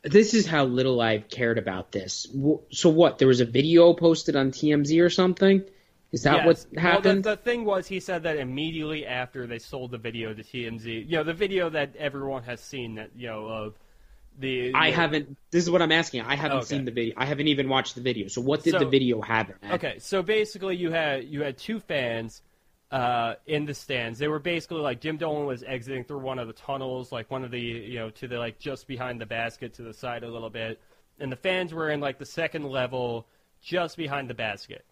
[0.03, 2.27] This is how little I've cared about this.
[2.71, 3.19] So what?
[3.19, 5.65] There was a video posted on TMZ or something
[6.13, 6.47] is that yes.
[6.47, 7.25] what happened?
[7.25, 10.43] Well, the, the, thing was, he said that immediately after they sold the video to
[10.43, 13.75] TMZ, you know, the video that everyone has seen that you know of
[14.39, 14.75] the.
[14.75, 15.39] I haven't.
[15.51, 16.21] This is what I'm asking.
[16.21, 16.67] I haven't okay.
[16.67, 17.15] seen the video.
[17.17, 18.29] I haven't even watched the video.
[18.29, 19.53] So what did so, the video have?
[19.71, 22.43] Okay, so basically, you had you had two fans.
[22.93, 26.47] Uh, in the stands, they were basically like Jim Dolan was exiting through one of
[26.47, 29.73] the tunnels, like one of the you know to the like just behind the basket
[29.75, 30.79] to the side a little bit,
[31.19, 33.27] and the fans were in like the second level,
[33.63, 34.85] just behind the basket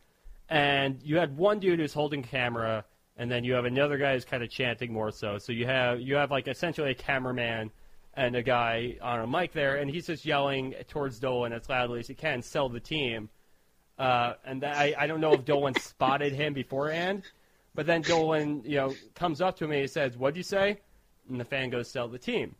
[0.50, 2.84] and you had one dude who's holding camera,
[3.16, 5.38] and then you have another guy who's kind of chanting more so.
[5.38, 7.70] So you have you have like essentially a cameraman
[8.14, 12.00] and a guy on a mic there, and he's just yelling towards Dolan as loudly
[12.00, 13.30] as he can, "Sell the team."
[13.96, 17.22] Uh, and I, I don't know if Dolan spotted him beforehand,
[17.80, 20.80] but then Dolan, you know, comes up to me and says, "What'd you say?"
[21.30, 22.54] And the fan goes, "Sell the team."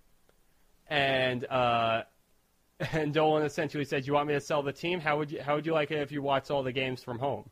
[0.86, 2.04] And uh,
[2.92, 4.98] and Dolan essentially says, "You want me to sell the team?
[4.98, 7.18] How would you How would you like it if you watched all the games from
[7.18, 7.50] home?"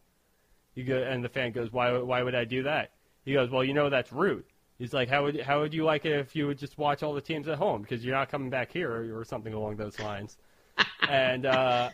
[0.75, 1.93] He go, and the fan goes, "Why?
[1.99, 2.93] Why would I do that?"
[3.27, 4.45] He goes, "Well, you know that's rude."
[4.79, 7.13] He's like, how would how would you like it if you would just watch all
[7.13, 10.01] the teams at home because you're not coming back here or, or something along those
[10.01, 10.39] lines.
[11.07, 11.91] and uh,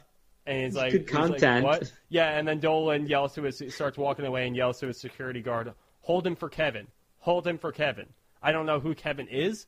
[0.47, 1.65] and he's like, Good he's like, content.
[1.65, 1.93] what?
[2.09, 5.41] Yeah, and then Dolan yells to his starts walking away and yells to his security
[5.41, 5.73] guard,
[6.03, 6.87] "Hold him for Kevin.
[7.19, 8.07] Hold him for Kevin."
[8.43, 9.67] I don't know who Kevin is,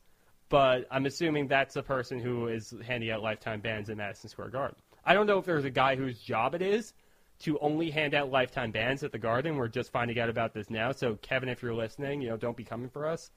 [0.49, 4.51] but I'm assuming that's the person who is handing out lifetime bans in Madison Square
[4.51, 4.77] Garden.
[5.05, 6.93] I don't know if there's a guy whose job it is
[7.41, 9.57] to only hand out lifetime bans at the Garden.
[9.57, 10.93] We're just finding out about this now.
[10.93, 13.31] So Kevin, if you're listening, you know, don't be coming for us.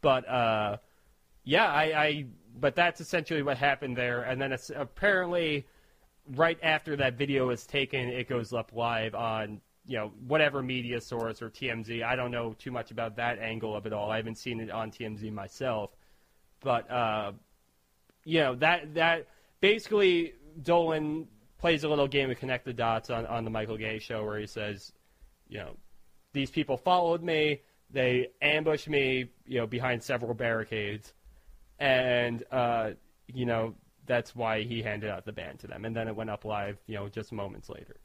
[0.00, 0.78] But uh,
[1.44, 2.26] yeah, I, I
[2.58, 4.22] but that's essentially what happened there.
[4.22, 5.66] And then it's apparently
[6.34, 11.00] right after that video is taken, it goes up live on you know whatever media
[11.00, 12.02] source or TMZ.
[12.02, 14.10] I don't know too much about that angle of it all.
[14.10, 15.90] I haven't seen it on TMZ myself,
[16.60, 17.32] but uh,
[18.24, 19.26] you know that that
[19.60, 21.28] basically Dolan
[21.58, 24.38] plays a little game of connect the dots on, on the Michael Kay show where
[24.38, 24.92] he says,
[25.48, 25.76] you know,
[26.32, 27.60] these people followed me,
[27.90, 31.12] they ambushed me, you know, behind several barricades,
[31.78, 32.90] and uh,
[33.26, 33.74] you know
[34.10, 36.78] that's why he handed out the ban to them, and then it went up live,
[36.86, 37.96] you know, just moments later.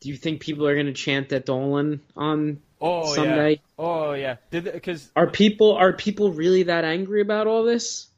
[0.00, 3.50] Do you think people are going to chant at Dolan on Oh Sunday?
[3.52, 8.08] yeah, oh yeah, because Are people are people really that angry about all this?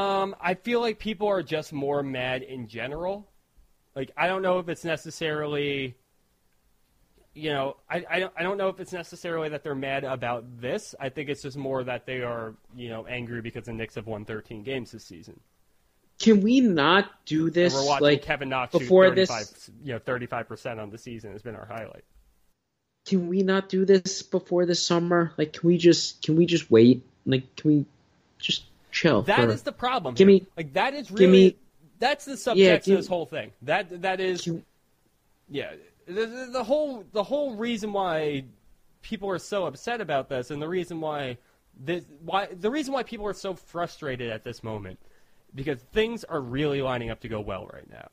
[0.00, 3.28] Um, I feel like people are just more mad in general.
[3.96, 5.97] Like I don't know if it's necessarily,
[7.38, 10.60] you know, I, I don't I don't know if it's necessarily that they're mad about
[10.60, 10.94] this.
[10.98, 14.06] I think it's just more that they are you know angry because the Knicks have
[14.06, 15.38] won 13 games this season.
[16.20, 19.70] Can we not do And this we're watching like Kevin Knox before shoot 35, this?
[19.84, 22.04] you know, 35 percent on the season has been our highlight.
[23.06, 25.32] Can we not do this before the summer?
[25.38, 27.06] Like, can we just can we just wait?
[27.24, 27.86] Like, can we
[28.38, 29.22] just chill?
[29.22, 30.14] That for- is the problem.
[30.14, 30.40] Give here.
[30.40, 31.56] me- like that is really me-
[32.00, 33.52] that's the subject Yeah, of give- this whole thing.
[33.62, 34.64] That that is Can-
[35.48, 35.72] yeah.
[36.08, 38.44] The, the, whole the whole reason why
[39.02, 41.36] people are so upset about this, and the reason why
[41.78, 44.98] this why the reason why people are so frustrated at this moment,
[45.54, 48.08] because things are really lining up to go well right now.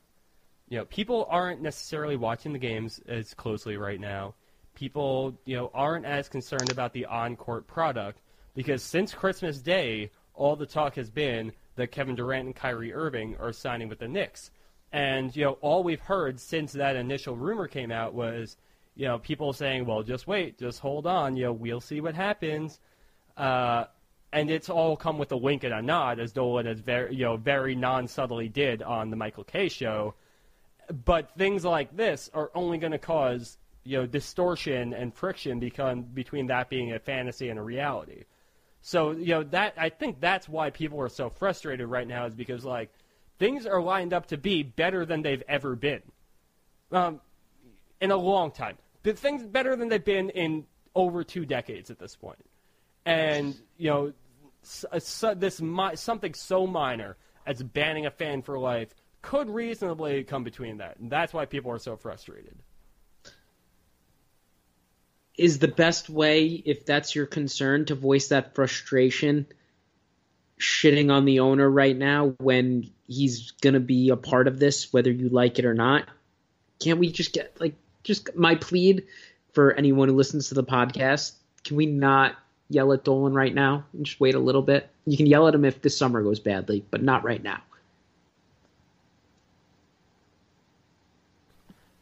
[0.68, 4.34] You know, people aren't necessarily watching the games as closely right now.
[4.74, 8.20] People, you know, aren't as concerned about the on-court product
[8.54, 13.36] because since Christmas Day, all the talk has been that Kevin Durant and Kyrie Irving
[13.40, 14.50] are signing with the Knicks.
[14.92, 18.56] And, you know, all we've heard since that initial rumor came out was,
[18.94, 22.14] you know, people saying, well, just wait, just hold on, you know, we'll see what
[22.14, 22.80] happens.
[23.36, 23.84] Uh,
[24.32, 27.24] and it's all come with a wink and a nod, as Dolan has very, you
[27.24, 30.14] know, very non-subtly did on the Michael Kay show.
[31.04, 36.02] But things like this are only going to cause, you know, distortion and friction become
[36.02, 38.24] between that being a fantasy and a reality.
[38.82, 42.34] So, you know, that I think that's why people are so frustrated right now is
[42.34, 42.92] because like
[43.38, 46.02] things are lined up to be better than they've ever been.
[46.92, 47.20] Um,
[48.00, 48.76] in a long time.
[49.02, 52.44] The things better than they've been in over two decades at this point.
[53.04, 54.12] And, you know,
[54.62, 57.16] s- a- so- this mi- something so minor
[57.46, 60.98] as banning a fan for life could reasonably come between that.
[60.98, 62.56] And that's why people are so frustrated.
[65.38, 69.46] is the best way, if that's your concern, to voice that frustration,
[70.60, 75.10] shitting on the owner right now when he's gonna be a part of this, whether
[75.10, 76.08] you like it or not.
[76.80, 79.06] Can't we just get like just my plead
[79.52, 81.32] for anyone who listens to the podcast?
[81.64, 82.36] Can we not
[82.68, 84.88] yell at Dolan right now and just wait a little bit?
[85.06, 87.60] You can yell at him if this summer goes badly, but not right now.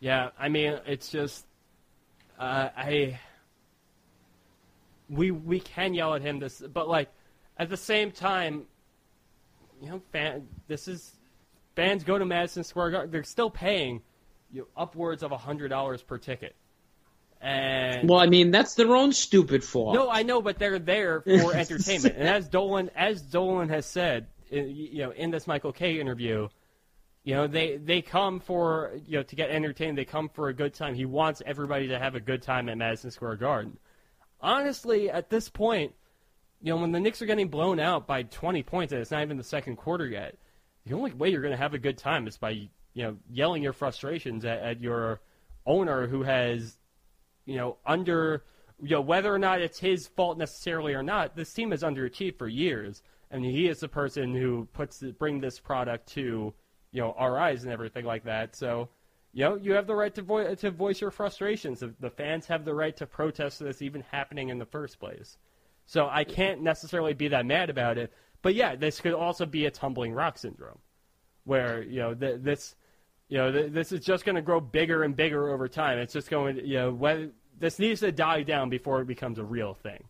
[0.01, 1.47] Yeah, I mean, it's just
[2.39, 3.19] uh, I
[5.09, 7.09] we we can yell at him this, but like
[7.57, 8.65] at the same time,
[9.81, 11.13] you know, fan, this is
[11.77, 13.11] fans go to Madison Square Garden.
[13.11, 14.03] They're still paying
[14.53, 16.55] you know, upwards of a hundred dollars per ticket,
[17.41, 19.95] and Well, I mean that's their own stupid fault.
[19.95, 22.15] no, I know, but they're there for entertainment.
[22.17, 26.49] and as Dolan, as Dolan has said, you know, in this Michael Kay interview,
[27.25, 29.99] you know, they they come for you know to get entertained.
[29.99, 30.95] They come for a good time.
[30.95, 33.79] He wants everybody to have a good time at Madison Square Garden.
[34.41, 35.95] Honestly, at this point,
[36.65, 39.23] you know, when the Knicks are getting blown out by 20 points and it's not
[39.23, 40.37] even the second quarter yet,
[40.87, 42.71] the only way you're going to have a good time is by you
[43.03, 45.21] know yelling your frustrations at, at your
[45.67, 46.79] owner who has
[47.47, 48.45] you know, under,
[48.83, 52.39] you know, whether or not it's his fault necessarily or not, this team has underachieved
[52.39, 56.55] for years, and he is the person who puts bring this product to,
[56.93, 58.57] you know, our eyes and everything like that.
[58.57, 58.89] So,
[59.33, 61.81] you know, you have the right to vo- to voice your frustrations.
[61.81, 65.37] The- The fans have the right to protest this even happening in the first place.
[65.87, 68.13] So I can't necessarily be that mad about it.
[68.43, 70.79] But yeah, this could also be a tumbling rock syndrome,
[71.45, 72.75] where you know th- this
[73.29, 75.99] you know, th- this is just going to grow bigger and bigger over time.
[75.99, 79.39] It's just going, to, you know, whether this needs to die down before it becomes
[79.39, 80.05] a real thing.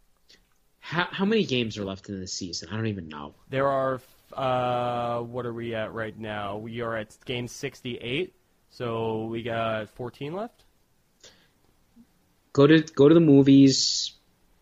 [0.80, 2.68] How, how many games are left in the season?
[2.70, 3.34] I don't even know.
[3.48, 4.00] There are,
[4.32, 6.58] uh, what are we at right now?
[6.58, 8.34] We are at game 68,
[8.70, 10.64] so we got 14 left.
[12.52, 14.12] Go to go to the movies,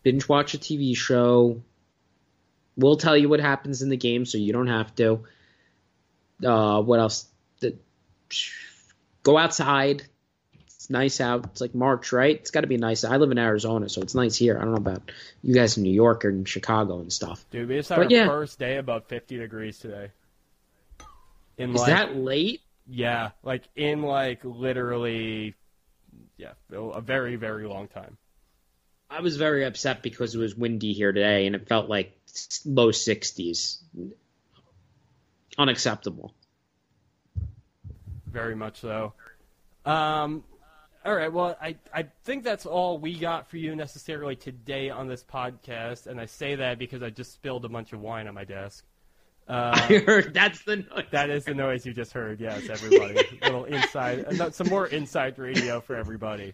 [0.03, 1.61] binge watch a TV show.
[2.75, 5.23] We'll tell you what happens in the game, so you don't have to.
[6.43, 7.27] Uh, what else?
[7.59, 7.75] The,
[9.21, 10.03] go outside.
[10.65, 11.45] It's nice out.
[11.45, 12.35] It's like March, right?
[12.35, 13.03] It's got to be nice.
[13.05, 14.57] I live in Arizona, so it's nice here.
[14.57, 17.45] I don't know about you guys in New York or in Chicago and stuff.
[17.51, 18.27] Dude, we just had But our yeah.
[18.27, 20.11] first day above 50 degrees today.
[21.57, 22.61] In Is like, that late?
[22.87, 25.55] yeah, like in like literally,
[26.35, 28.17] yeah, a very very long time.
[29.13, 32.19] I was very upset because it was windy here today, and it felt like
[32.65, 33.77] low 60s.
[35.55, 36.33] Unacceptable.
[38.25, 39.13] Very much so.
[39.85, 40.43] Um,
[41.05, 41.31] all right.
[41.31, 46.07] Well, I, I think that's all we got for you necessarily today on this podcast,
[46.07, 48.83] and I say that because I just spilled a bunch of wine on my desk.
[49.45, 51.03] Uh, I heard that's the noise.
[51.11, 52.39] that is the noise you just heard.
[52.39, 53.19] Yes, everybody.
[53.41, 56.53] a little inside, uh, some more inside radio for everybody.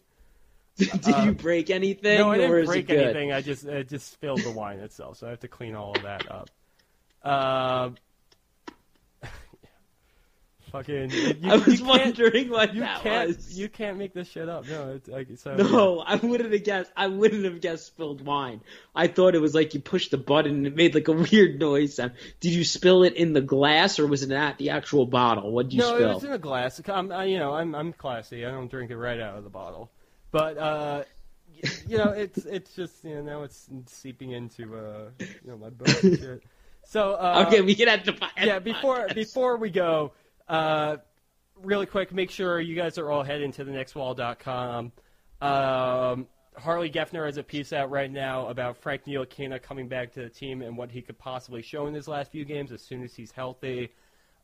[1.02, 2.20] Did you break anything?
[2.20, 3.34] No, I didn't break anything.
[3.34, 6.04] I just it just spilled the wine itself, so I have to clean all of
[6.04, 6.50] that up.
[7.22, 7.96] Um,
[10.72, 11.12] fucking.
[11.12, 13.28] You, I was you wondering what You that can't.
[13.28, 13.60] was.
[13.60, 14.70] You can't make this shit up.
[14.70, 15.56] No, it's like so.
[15.56, 16.90] No, I wouldn't have guessed.
[16.96, 18.62] I wouldn't have guessed spilled wine.
[18.96, 21.60] I thought it was like you pushed the button and it made like a weird
[21.60, 22.14] noise sound.
[22.40, 25.52] Did you spill it in the glass or was it at the actual bottle?
[25.52, 26.12] What did you no, spill?
[26.12, 26.82] it was in a glass.
[26.88, 28.46] I'm, I, you know, I'm I'm classy.
[28.46, 29.92] I don't drink it right out of the bottle.
[30.32, 31.04] But uh,
[31.88, 35.70] you know, it's it's just you know now it's seeping into uh, you know my
[35.70, 36.44] bones and shit.
[36.84, 38.16] So uh, okay, we can have to.
[38.44, 40.14] yeah, before before we go,
[40.48, 40.98] uh,
[41.62, 44.92] really quick, make sure you guys are all heading to the knickswall.com.
[45.42, 46.28] Um,
[46.58, 50.30] Harley Geffner has a piece out right now about Frank Ntilikina coming back to the
[50.30, 53.14] team and what he could possibly show in his last few games as soon as
[53.14, 53.90] he's healthy.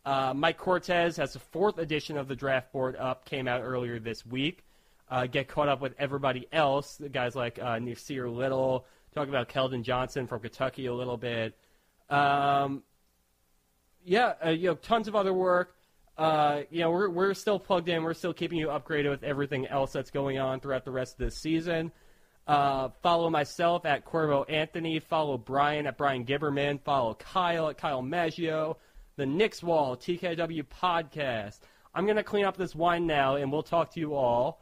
[0.06, 4.00] Uh, Mike Cortez has the fourth edition of the draft board up, came out earlier
[4.00, 4.64] this week.
[5.10, 9.50] Uh, get caught up with everybody else, the guys like uh, Nasir Little, talk about
[9.50, 11.56] Keldon Johnson from Kentucky a little bit.
[12.10, 12.84] Um,
[14.04, 15.76] yeah, uh, you know, tons of other work.
[16.18, 18.04] Uh, you know, we're we're still plugged in.
[18.04, 21.20] We're still keeping you upgraded with everything else that's going on throughout the rest of
[21.20, 21.92] this season.
[22.48, 25.00] Uh, follow myself at Corbo Anthony.
[25.00, 26.80] Follow Bryan at Bryan Gibberman.
[26.82, 28.78] Follow Kyle at Kyle Maggio.
[29.18, 31.60] The Knicks Wall TKW podcast.
[31.94, 34.62] I'm gonna clean up this wine now, and we'll talk to you all